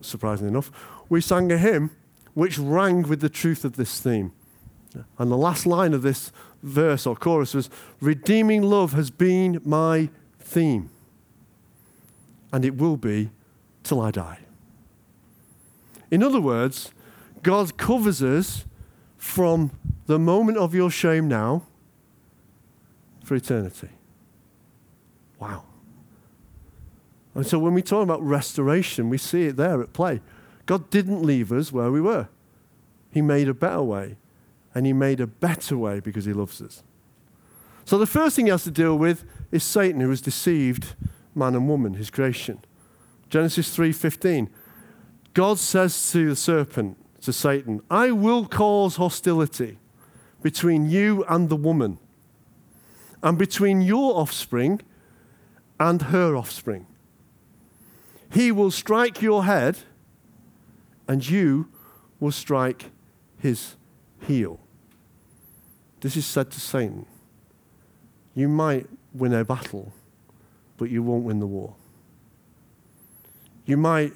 surprisingly 0.00 0.52
enough, 0.52 0.70
we 1.08 1.20
sang 1.20 1.50
a 1.50 1.58
hymn 1.58 1.90
which 2.34 2.58
rang 2.58 3.02
with 3.02 3.20
the 3.20 3.28
truth 3.28 3.64
of 3.64 3.74
this 3.74 4.00
theme. 4.00 4.30
And 5.18 5.32
the 5.32 5.36
last 5.36 5.66
line 5.66 5.92
of 5.94 6.02
this 6.02 6.30
verse 6.62 7.08
or 7.08 7.16
chorus 7.16 7.54
was 7.54 7.68
Redeeming 8.00 8.62
love 8.62 8.92
has 8.92 9.10
been 9.10 9.60
my 9.64 10.10
theme, 10.38 10.90
and 12.52 12.64
it 12.64 12.76
will 12.76 12.96
be 12.96 13.30
till 13.82 14.00
I 14.00 14.12
die. 14.12 14.43
In 16.10 16.22
other 16.22 16.40
words, 16.40 16.90
God 17.42 17.76
covers 17.76 18.22
us 18.22 18.64
from 19.16 19.70
the 20.06 20.18
moment 20.18 20.58
of 20.58 20.74
your 20.74 20.90
shame 20.90 21.28
now 21.28 21.66
for 23.24 23.34
eternity. 23.34 23.88
Wow. 25.38 25.64
And 27.34 27.46
so 27.46 27.58
when 27.58 27.74
we 27.74 27.82
talk 27.82 28.02
about 28.02 28.22
restoration, 28.22 29.08
we 29.08 29.18
see 29.18 29.46
it 29.46 29.56
there 29.56 29.82
at 29.82 29.92
play. 29.92 30.20
God 30.66 30.90
didn't 30.90 31.22
leave 31.22 31.52
us 31.52 31.72
where 31.72 31.90
we 31.90 32.00
were, 32.00 32.28
He 33.10 33.20
made 33.22 33.48
a 33.48 33.54
better 33.54 33.82
way. 33.82 34.16
And 34.74 34.86
He 34.86 34.92
made 34.92 35.20
a 35.20 35.26
better 35.26 35.78
way 35.78 36.00
because 36.00 36.24
He 36.24 36.32
loves 36.32 36.60
us. 36.60 36.82
So 37.84 37.98
the 37.98 38.06
first 38.06 38.36
thing 38.36 38.46
He 38.46 38.50
has 38.50 38.64
to 38.64 38.70
deal 38.70 38.96
with 38.96 39.24
is 39.52 39.62
Satan, 39.62 40.00
who 40.00 40.10
has 40.10 40.20
deceived 40.20 40.94
man 41.34 41.54
and 41.54 41.68
woman, 41.68 41.94
His 41.94 42.10
creation. 42.10 42.64
Genesis 43.28 43.76
3:15. 43.76 44.48
God 45.34 45.58
says 45.58 46.12
to 46.12 46.30
the 46.30 46.36
serpent, 46.36 46.96
to 47.22 47.32
Satan, 47.32 47.80
I 47.90 48.12
will 48.12 48.46
cause 48.46 48.96
hostility 48.96 49.78
between 50.42 50.88
you 50.88 51.24
and 51.28 51.48
the 51.48 51.56
woman, 51.56 51.98
and 53.22 53.38
between 53.38 53.80
your 53.80 54.18
offspring 54.18 54.82
and 55.80 56.02
her 56.02 56.36
offspring. 56.36 56.86
He 58.30 58.52
will 58.52 58.70
strike 58.70 59.22
your 59.22 59.44
head, 59.44 59.78
and 61.08 61.26
you 61.26 61.68
will 62.20 62.32
strike 62.32 62.90
his 63.38 63.76
heel. 64.26 64.60
This 66.00 66.16
is 66.16 66.26
said 66.26 66.50
to 66.50 66.60
Satan. 66.60 67.06
You 68.34 68.48
might 68.48 68.86
win 69.14 69.32
a 69.32 69.44
battle, 69.44 69.94
but 70.76 70.90
you 70.90 71.02
won't 71.02 71.24
win 71.24 71.40
the 71.40 71.46
war. 71.46 71.74
You 73.64 73.78
might 73.78 74.12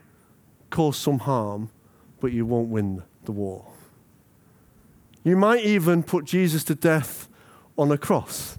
cause 0.71 0.97
some 0.97 1.21
harm, 1.21 1.71
but 2.21 2.33
you 2.33 2.47
won't 2.47 2.69
win 2.69 3.03
the 3.25 3.33
war. 3.33 3.67
You 5.25 5.37
might 5.37 5.65
even 5.65 6.03
put 6.03 6.25
Jesus 6.25 6.65
to 6.65 6.75
death 6.75 7.29
on 7.77 7.91
a 7.93 7.99
cross, 7.99 8.59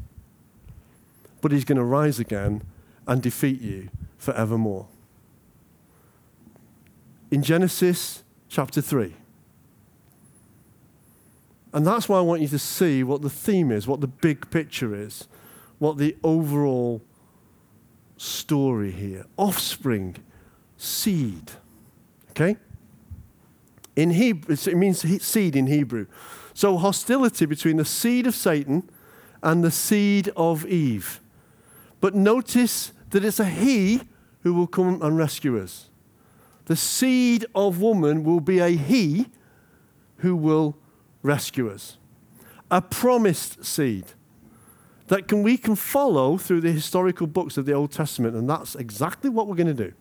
but 1.41 1.51
he's 1.51 1.65
going 1.65 1.77
to 1.77 1.83
rise 1.83 2.19
again 2.19 2.63
and 3.07 3.21
defeat 3.21 3.61
you 3.61 3.89
forevermore. 4.17 4.87
In 7.31 7.43
Genesis 7.43 8.23
chapter 8.49 8.81
3. 8.81 9.15
And 11.71 11.85
that's 11.85 12.09
why 12.09 12.17
I 12.17 12.21
want 12.21 12.41
you 12.41 12.47
to 12.47 12.59
see 12.59 13.03
what 13.03 13.21
the 13.21 13.29
theme 13.29 13.71
is, 13.71 13.87
what 13.87 14.01
the 14.01 14.07
big 14.07 14.49
picture 14.49 14.95
is, 14.95 15.27
what 15.77 15.97
the 15.97 16.17
overall 16.23 17.01
story 18.17 18.91
here 18.91 19.25
offspring, 19.37 20.17
seed. 20.77 21.51
Okay? 22.39 22.57
In 23.95 24.11
Hebrew, 24.11 24.55
it 24.55 24.77
means 24.77 25.01
seed 25.23 25.55
in 25.55 25.67
Hebrew. 25.67 26.05
So 26.53 26.77
hostility 26.77 27.45
between 27.45 27.77
the 27.77 27.85
seed 27.85 28.27
of 28.27 28.35
Satan 28.35 28.89
and 29.43 29.63
the 29.63 29.71
seed 29.71 30.29
of 30.37 30.65
Eve. 30.65 31.19
But 31.99 32.15
notice 32.15 32.93
that 33.09 33.25
it's 33.25 33.39
a 33.39 33.45
he 33.45 34.01
who 34.43 34.53
will 34.53 34.67
come 34.67 35.01
and 35.01 35.17
rescue 35.17 35.61
us. 35.61 35.89
The 36.65 36.77
seed 36.77 37.45
of 37.53 37.81
woman 37.81 38.23
will 38.23 38.39
be 38.39 38.59
a 38.59 38.69
he 38.69 39.27
who 40.17 40.35
will 40.35 40.77
rescue 41.21 41.69
us. 41.69 41.97
A 42.71 42.81
promised 42.81 43.65
seed 43.65 44.05
that 45.07 45.27
can, 45.27 45.43
we 45.43 45.57
can 45.57 45.75
follow 45.75 46.37
through 46.37 46.61
the 46.61 46.71
historical 46.71 47.27
books 47.27 47.57
of 47.57 47.65
the 47.65 47.73
Old 47.73 47.91
Testament, 47.91 48.35
and 48.35 48.49
that's 48.49 48.75
exactly 48.75 49.29
what 49.29 49.47
we're 49.47 49.55
going 49.55 49.75
to 49.75 49.89
do. 49.89 49.93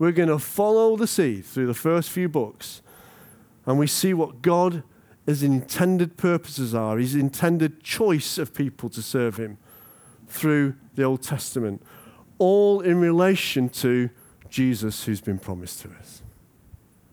We're 0.00 0.12
going 0.12 0.30
to 0.30 0.38
follow 0.38 0.96
the 0.96 1.06
seed 1.06 1.44
through 1.44 1.66
the 1.66 1.74
first 1.74 2.08
few 2.08 2.26
books 2.26 2.80
and 3.66 3.78
we 3.78 3.86
see 3.86 4.14
what 4.14 4.40
God, 4.40 4.82
his 5.26 5.42
intended 5.42 6.16
purposes 6.16 6.74
are, 6.74 6.96
his 6.96 7.14
intended 7.14 7.82
choice 7.82 8.38
of 8.38 8.54
people 8.54 8.88
to 8.88 9.02
serve 9.02 9.36
him 9.36 9.58
through 10.26 10.74
the 10.94 11.02
Old 11.02 11.22
Testament, 11.22 11.82
all 12.38 12.80
in 12.80 12.98
relation 12.98 13.68
to 13.68 14.08
Jesus 14.48 15.04
who's 15.04 15.20
been 15.20 15.38
promised 15.38 15.82
to 15.82 15.90
us, 15.90 16.22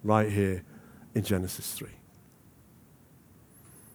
right 0.01 0.31
here 0.31 0.63
in 1.13 1.23
Genesis 1.23 1.73
3. 1.73 1.89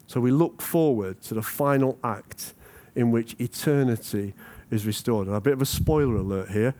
So 0.06 0.20
we 0.20 0.30
look 0.30 0.60
forward 0.60 1.22
to 1.22 1.32
the 1.32 1.42
final 1.42 1.98
act 2.04 2.52
in 2.94 3.10
which 3.10 3.36
eternity 3.40 4.34
is 4.70 4.84
restored. 4.84 5.28
And 5.28 5.34
a 5.34 5.40
bit 5.40 5.54
of 5.54 5.62
a 5.62 5.66
spoiler 5.66 6.16
alert 6.16 6.50
here. 6.50 6.74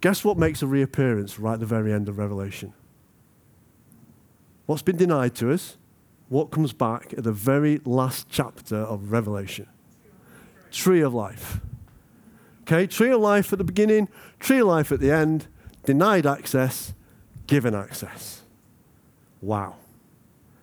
Guess 0.00 0.24
what 0.24 0.36
makes 0.36 0.62
a 0.62 0.66
reappearance 0.66 1.38
right 1.38 1.54
at 1.54 1.60
the 1.60 1.66
very 1.66 1.92
end 1.92 2.08
of 2.08 2.18
Revelation? 2.18 2.72
What's 4.66 4.82
been 4.82 4.96
denied 4.96 5.34
to 5.36 5.52
us? 5.52 5.76
What 6.28 6.50
comes 6.50 6.72
back 6.72 7.12
at 7.16 7.24
the 7.24 7.32
very 7.32 7.80
last 7.84 8.28
chapter 8.28 8.76
of 8.76 9.12
Revelation? 9.12 9.68
Tree 10.72 11.00
of 11.00 11.14
life. 11.14 11.60
Okay, 12.62 12.86
tree 12.86 13.10
of 13.10 13.20
life 13.20 13.52
at 13.52 13.58
the 13.58 13.64
beginning, 13.64 14.08
tree 14.40 14.58
of 14.58 14.66
life 14.66 14.90
at 14.90 14.98
the 14.98 15.12
end, 15.12 15.46
denied 15.84 16.26
access, 16.26 16.92
given 17.46 17.74
access. 17.76 18.42
Wow. 19.40 19.76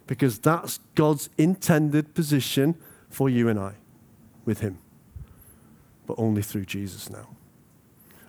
Because 0.06 0.38
that's 0.38 0.80
God's 0.96 1.30
intended 1.38 2.14
position 2.14 2.76
for 3.10 3.30
you 3.30 3.48
and 3.48 3.58
I 3.58 3.76
with 4.44 4.60
Him. 4.60 4.80
But 6.06 6.16
only 6.20 6.42
through 6.42 6.66
Jesus 6.66 7.10
now. 7.10 7.30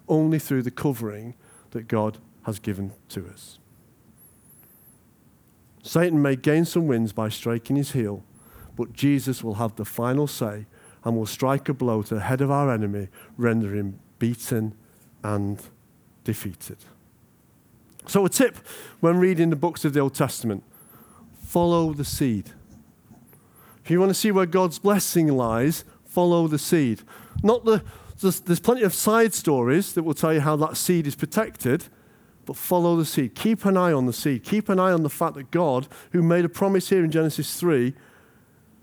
Only 0.09 0.39
through 0.39 0.63
the 0.63 0.71
covering 0.71 1.35
that 1.71 1.89
God 1.89 2.19
has 2.45 2.59
given 2.59 2.93
to 3.11 3.27
us. 3.29 3.59
Satan 5.83 6.23
may 6.23 6.37
gain 6.37 6.65
some 6.65 6.87
wins 6.87 7.13
by 7.13 7.29
striking 7.29 7.77
his 7.77 7.93
heel, 7.93 8.25
but 8.77 8.93
Jesus 8.93 9.45
will 9.45 9.55
have 9.55 9.77
the 9.77 9.85
final 9.85 10.27
say 10.27 10.67
and 11.05 11.17
will 11.17 11.27
strike 11.27 11.69
a 11.69 11.75
blow 11.75 12.03
to 12.03 12.15
the 12.15 12.21
head 12.23 12.41
of 12.41 12.51
our 12.51 12.73
enemy, 12.73 13.09
rendering 13.37 13.79
him 13.79 14.01
beaten 14.19 14.75
and 15.23 15.61
defeated. 16.25 16.79
So, 18.07 18.25
a 18.25 18.29
tip 18.29 18.57
when 19.01 19.19
reading 19.19 19.51
the 19.51 19.57
books 19.57 19.85
of 19.85 19.93
the 19.93 20.01
Old 20.01 20.15
Testament 20.15 20.63
follow 21.43 21.93
the 21.93 22.05
seed. 22.05 22.51
If 23.85 23.91
you 23.91 24.01
want 24.01 24.11
to 24.11 24.15
see 24.15 24.31
where 24.31 24.47
God's 24.47 24.79
blessing 24.79 25.29
lies, 25.29 25.85
follow 26.05 26.49
the 26.49 26.59
seed. 26.59 27.03
Not 27.43 27.65
the, 27.65 27.83
there's, 28.25 28.41
there's 28.41 28.61
plenty 28.61 28.83
of 28.83 28.95
side 28.95 29.35
stories 29.35 29.93
that 29.93 30.03
will 30.03 30.15
tell 30.15 30.33
you 30.33 30.41
how 30.41 30.57
that 30.57 30.77
seed 30.77 31.07
is 31.07 31.15
protected, 31.15 31.85
but 32.47 32.57
follow 32.57 32.97
the 32.97 33.05
seed. 33.05 33.35
Keep 33.35 33.65
an 33.67 33.77
eye 33.77 33.93
on 33.93 34.07
the 34.07 34.13
seed. 34.13 34.43
Keep 34.43 34.69
an 34.71 34.81
eye 34.81 34.93
on 34.93 35.03
the 35.03 35.11
fact 35.11 35.35
that 35.35 35.51
God, 35.51 35.87
who 36.13 36.23
made 36.23 36.45
a 36.45 36.49
promise 36.49 36.89
here 36.89 37.05
in 37.05 37.11
Genesis 37.11 37.61
3, 37.61 37.95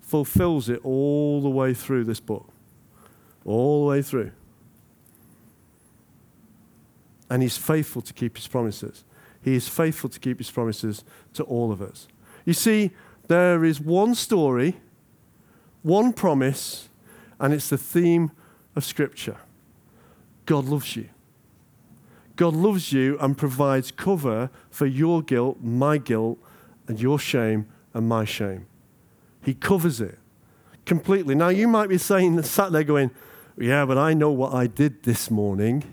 fulfills 0.00 0.68
it 0.68 0.80
all 0.84 1.42
the 1.42 1.50
way 1.50 1.74
through 1.74 2.04
this 2.04 2.20
book. 2.20 2.48
All 3.44 3.84
the 3.84 3.90
way 3.90 4.02
through. 4.02 4.30
And 7.28 7.42
he's 7.42 7.56
faithful 7.56 8.02
to 8.02 8.12
keep 8.12 8.36
his 8.36 8.46
promises. 8.46 9.04
He 9.42 9.54
is 9.54 9.68
faithful 9.68 10.08
to 10.10 10.20
keep 10.20 10.38
his 10.38 10.50
promises 10.50 11.02
to 11.34 11.42
all 11.44 11.72
of 11.72 11.82
us. 11.82 12.06
You 12.44 12.52
see, 12.52 12.92
there 13.26 13.64
is 13.64 13.80
one 13.80 14.14
story, 14.14 14.80
one 15.82 16.12
promise, 16.12 16.88
and 17.40 17.52
it's 17.52 17.70
the 17.70 17.78
theme 17.78 18.30
of 18.74 18.84
Scripture 18.84 19.38
God 20.46 20.64
loves 20.66 20.96
you. 20.96 21.08
God 22.36 22.54
loves 22.54 22.92
you 22.92 23.18
and 23.20 23.36
provides 23.36 23.92
cover 23.92 24.50
for 24.70 24.86
your 24.86 25.22
guilt, 25.22 25.58
my 25.62 25.98
guilt, 25.98 26.38
and 26.88 27.00
your 27.00 27.18
shame 27.18 27.66
and 27.94 28.08
my 28.08 28.24
shame. 28.24 28.66
He 29.42 29.54
covers 29.54 30.00
it 30.00 30.18
completely. 30.86 31.34
Now, 31.34 31.48
you 31.48 31.68
might 31.68 31.88
be 31.88 31.98
saying, 31.98 32.42
sat 32.42 32.72
there 32.72 32.84
going, 32.84 33.10
Yeah, 33.56 33.84
but 33.84 33.98
I 33.98 34.14
know 34.14 34.30
what 34.30 34.54
I 34.54 34.66
did 34.66 35.02
this 35.04 35.30
morning. 35.30 35.84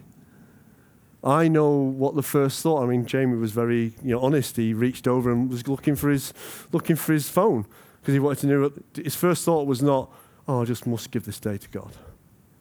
I 1.22 1.50
know 1.50 1.72
what 1.72 2.16
the 2.16 2.24
first 2.24 2.64
thought. 2.64 2.82
I 2.82 2.86
mean, 2.86 3.06
Jamie 3.06 3.38
was 3.38 3.52
very 3.52 3.94
you 4.02 4.12
know, 4.12 4.22
honest. 4.22 4.56
He 4.56 4.74
reached 4.74 5.08
over 5.08 5.30
and 5.32 5.50
was 5.50 5.68
looking 5.68 5.96
for 5.96 6.10
his, 6.10 6.34
looking 6.72 6.96
for 6.96 7.12
his 7.12 7.28
phone 7.28 7.66
because 8.00 8.14
he 8.14 8.20
wanted 8.20 8.40
to 8.40 8.48
know. 8.48 8.72
His 8.96 9.16
first 9.16 9.44
thought 9.44 9.68
was 9.68 9.82
not, 9.82 10.10
oh, 10.48 10.62
I 10.62 10.66
just 10.66 10.88
must 10.88 11.12
give 11.12 11.26
this 11.26 11.40
day 11.40 11.58
to 11.58 11.70
God. 11.70 11.92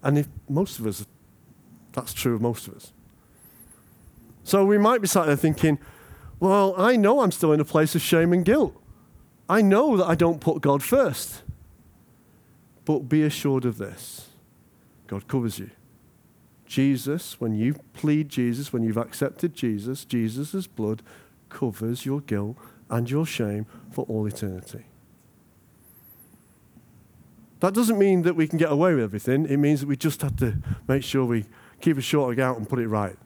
And 0.03 0.18
if 0.18 0.28
most 0.49 0.78
of 0.78 0.86
us, 0.86 1.07
that's 1.92 2.12
true 2.12 2.34
of 2.34 2.40
most 2.40 2.68
of 2.68 2.74
us. 2.74 2.92
So 4.44 4.64
we 4.64 4.78
might 4.78 5.01
be 5.01 5.09
sat 5.09 5.26
there 5.26 5.36
thinking, 5.36 5.78
well, 6.40 6.74
I 6.78 6.96
know 6.96 7.20
I'm 7.20 7.32
still 7.32 7.53
in 7.53 7.61
a 7.61 7.64
place 7.64 7.94
of 7.94 8.03
shame 8.03 8.32
and 8.32 8.44
guilt. 8.44 8.80
I 9.49 9.62
know 9.62 9.96
that 9.96 10.07
I 10.07 10.14
don't 10.14 10.40
put 10.40 10.61
God 10.61 10.82
first. 10.82 11.42
But 12.84 13.01
be 13.01 13.22
assured 13.22 13.66
of 13.66 13.76
this 13.76 14.28
God 15.07 15.28
covers 15.28 15.59
you. 15.59 15.70
Jesus, 16.66 17.40
when 17.40 17.55
you 17.55 17.76
plead 17.92 18.28
Jesus, 18.28 18.72
when 18.72 18.82
you've 18.82 18.99
accepted 18.99 19.55
Jesus, 19.55 20.05
Jesus' 20.05 20.66
blood 20.66 21.03
covers 21.49 22.07
your 22.07 22.20
guilt 22.20 22.57
and 22.90 23.11
your 23.11 23.26
shame 23.26 23.66
for 23.90 24.05
all 24.07 24.26
eternity. 24.26 24.84
That 27.61 27.74
doesn't 27.74 27.98
mean 27.98 28.22
that 28.22 28.36
we 28.36 28.46
can 28.46 28.59
get 28.59 28.70
away 28.70 28.94
with 28.94 29.04
everything. 29.04 29.46
It 29.46 29.56
means 29.56 29.80
that 29.80 29.88
we 29.88 29.96
just 29.96 30.22
have 30.22 30.36
to 30.36 30.59
make 30.86 31.02
sure 31.02 31.24
we 31.24 31.46
keep 31.80 31.98
a 31.98 32.02
short 32.02 32.38
out 32.38 32.56
and 32.56 32.68
put 32.68 32.78
it 32.78 32.88
right. 32.88 33.16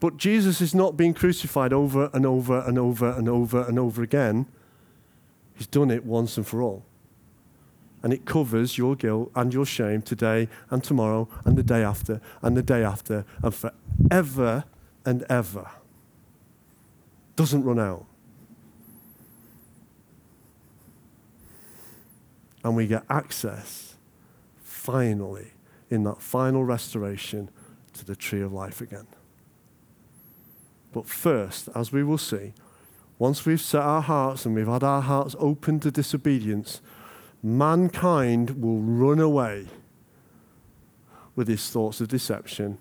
But 0.00 0.18
Jesus 0.18 0.60
is 0.60 0.74
not 0.74 0.96
being 0.96 1.14
crucified 1.14 1.72
over 1.72 2.10
and 2.12 2.26
over 2.26 2.60
and 2.60 2.78
over 2.78 3.10
and 3.10 3.28
over 3.28 3.62
and 3.62 3.78
over 3.78 4.02
again. 4.02 4.46
He's 5.54 5.66
done 5.66 5.90
it 5.90 6.04
once 6.04 6.36
and 6.36 6.46
for 6.46 6.60
all. 6.60 6.84
And 8.02 8.12
it 8.12 8.26
covers 8.26 8.76
your 8.76 8.94
guilt 8.94 9.32
and 9.34 9.52
your 9.54 9.64
shame 9.64 10.02
today 10.02 10.48
and 10.70 10.84
tomorrow 10.84 11.28
and 11.44 11.56
the 11.56 11.62
day 11.62 11.82
after 11.82 12.20
and 12.42 12.56
the 12.56 12.62
day 12.62 12.84
after 12.84 13.24
and 13.42 13.54
forever 13.54 14.64
and 15.06 15.24
ever. 15.30 15.70
Doesn't 17.34 17.64
run 17.64 17.80
out. 17.80 18.04
And 22.66 22.74
we 22.74 22.88
get 22.88 23.04
access, 23.08 23.94
finally, 24.56 25.52
in 25.88 26.02
that 26.02 26.20
final 26.20 26.64
restoration 26.64 27.48
to 27.92 28.04
the 28.04 28.16
tree 28.16 28.40
of 28.40 28.52
life 28.52 28.80
again. 28.80 29.06
But 30.90 31.06
first, 31.06 31.68
as 31.76 31.92
we 31.92 32.02
will 32.02 32.18
see, 32.18 32.54
once 33.20 33.46
we've 33.46 33.60
set 33.60 33.82
our 33.82 34.02
hearts 34.02 34.44
and 34.44 34.56
we've 34.56 34.66
had 34.66 34.82
our 34.82 35.00
hearts 35.00 35.36
open 35.38 35.78
to 35.78 35.92
disobedience, 35.92 36.80
mankind 37.40 38.60
will 38.60 38.80
run 38.80 39.20
away 39.20 39.68
with 41.36 41.46
his 41.46 41.70
thoughts 41.70 42.00
of 42.00 42.08
deception 42.08 42.78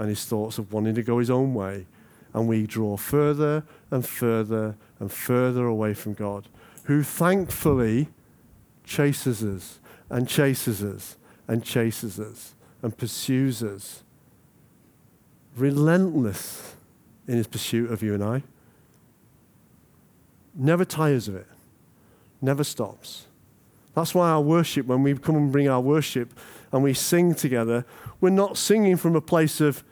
and 0.00 0.08
his 0.08 0.24
thoughts 0.24 0.58
of 0.58 0.72
wanting 0.72 0.96
to 0.96 1.02
go 1.04 1.20
his 1.20 1.30
own 1.30 1.54
way. 1.54 1.86
And 2.34 2.48
we 2.48 2.66
draw 2.66 2.96
further 2.96 3.62
and 3.92 4.04
further 4.04 4.74
and 4.98 5.12
further 5.12 5.64
away 5.64 5.94
from 5.94 6.14
God, 6.14 6.48
who 6.86 7.04
thankfully 7.04 8.08
chases 8.88 9.44
us 9.44 9.78
and 10.10 10.28
chases 10.28 10.82
us 10.82 11.16
and 11.46 11.62
chases 11.62 12.18
us 12.18 12.54
and 12.82 12.96
pursues 12.96 13.62
us. 13.62 14.02
Relentless 15.56 16.74
in 17.26 17.36
his 17.36 17.46
pursuit 17.46 17.92
of 17.92 18.02
you 18.02 18.14
and 18.14 18.24
I. 18.24 18.42
Never 20.54 20.84
tires 20.84 21.28
of 21.28 21.36
it, 21.36 21.46
never 22.40 22.64
stops. 22.64 23.26
That's 23.94 24.14
why 24.14 24.30
our 24.30 24.40
worship, 24.40 24.86
when 24.86 25.02
we 25.02 25.14
come 25.14 25.36
and 25.36 25.52
bring 25.52 25.68
our 25.68 25.80
worship 25.80 26.32
and 26.72 26.82
we 26.82 26.94
sing 26.94 27.34
together, 27.34 27.84
we're 28.20 28.30
not 28.30 28.56
singing 28.56 28.96
from 28.96 29.16
a 29.16 29.20
place 29.20 29.60
of, 29.60 29.84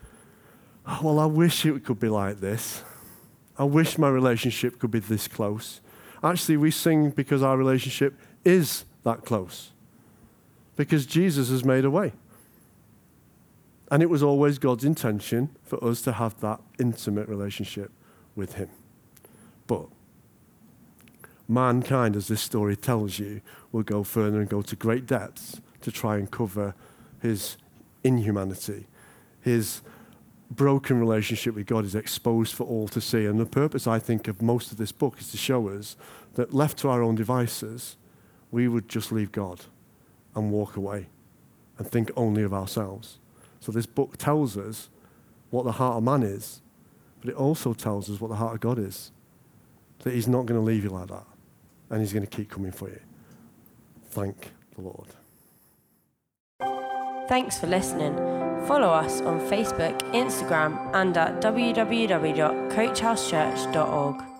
oh, 0.87 1.01
well, 1.03 1.19
I 1.19 1.27
wish 1.27 1.67
it 1.67 1.85
could 1.85 2.01
be 2.01 2.09
like 2.09 2.41
this. 2.41 2.83
I 3.59 3.65
wish 3.65 3.99
my 3.99 4.09
relationship 4.09 4.79
could 4.79 4.91
be 4.91 4.99
this 4.99 5.29
close. 5.29 5.81
Actually, 6.23 6.57
we 6.57 6.71
sing 6.71 7.11
because 7.11 7.43
our 7.43 7.57
relationship 7.57 8.15
is 8.47 8.85
that 9.03 9.25
close. 9.25 9.73
Because 10.77 11.07
Jesus 11.07 11.51
has 11.51 11.65
made 11.65 11.85
a 11.85 11.91
way. 11.91 12.13
And 13.91 14.03
it 14.03 14.11
was 14.11 14.23
always 14.23 14.59
God's 14.59 14.85
intention 14.85 15.51
for 15.63 15.83
us 15.85 16.03
to 16.03 16.13
have 16.13 16.41
that 16.41 16.61
intimate 16.79 17.29
relationship 17.29 17.91
with 18.35 18.55
Him. 18.55 18.69
But 19.67 19.87
mankind, 21.49 22.17
as 22.17 22.29
this 22.29 22.41
story 22.41 22.77
tells 22.77 23.19
you, 23.19 23.41
will 23.73 23.83
go 23.83 24.03
further 24.03 24.41
and 24.41 24.49
go 24.49 24.63
to 24.63 24.77
great 24.77 25.07
depths 25.07 25.61
to 25.83 25.93
try 25.93 26.17
and 26.17 26.31
cover 26.31 26.75
his 27.21 27.57
inhumanity. 28.03 28.87
His 29.41 29.83
broken 30.51 30.99
relationship 30.99 31.55
with 31.55 31.67
God 31.67 31.85
is 31.85 31.95
exposed 31.95 32.55
for 32.55 32.65
all 32.65 32.89
to 32.89 33.01
see. 33.01 33.27
And 33.27 33.39
the 33.39 33.47
purpose, 33.47 33.87
I 33.87 33.99
think, 33.99 34.29
of 34.29 34.43
most 34.43 34.73
of 34.73 34.79
this 34.79 34.93
book 34.93 35.21
is 35.21 35.31
to 35.31 35.37
show 35.37 35.69
us 35.69 35.97
that 36.35 36.55
left 36.55 36.79
to 36.79 36.89
our 36.89 37.03
own 37.03 37.15
devices, 37.15 37.97
we 38.51 38.69
would 38.69 38.89
just 38.89 39.13
leave 39.13 39.33
God 39.33 39.61
and 40.35 40.51
walk 40.51 40.77
away 40.77 41.09
and 41.79 41.87
think 41.87 42.11
only 42.17 42.43
of 42.43 42.55
ourselves. 42.55 43.19
So 43.61 43.73
this 43.73 43.87
book 43.87 44.17
tells 44.17 44.57
us 44.57 44.89
what 45.51 45.65
the 45.65 45.73
heart 45.73 45.97
of 45.97 46.05
man 46.05 46.23
is, 46.23 46.63
but 47.21 47.31
it 47.31 47.37
also 47.37 47.73
tells 47.73 48.11
us 48.11 48.21
what 48.21 48.29
the 48.29 48.37
heart 48.37 48.55
of 48.55 48.61
God 48.61 48.79
is. 48.79 49.11
That 50.01 50.15
He's 50.15 50.29
not 50.29 50.47
going 50.47 50.61
to 50.61 50.65
leave 50.65 50.85
you 50.85 50.91
like 50.91 51.09
that, 51.09 51.25
and 51.91 52.01
He's 52.01 52.13
going 52.13 52.27
to 52.27 52.37
keep 52.37 52.51
coming 52.51 52.73
for 52.73 52.89
you. 52.89 53.01
Thank 54.11 54.53
the 54.75 54.83
Lord. 54.83 55.09
Thanks 57.29 57.59
for 57.59 57.67
listening. 57.67 58.15
Follow 58.67 58.89
us 58.89 59.21
on 59.21 59.41
Facebook, 59.41 59.99
Instagram, 60.13 60.95
and 60.95 61.17
at 61.17 61.43
www.coachhousechurch.org. 61.43 64.36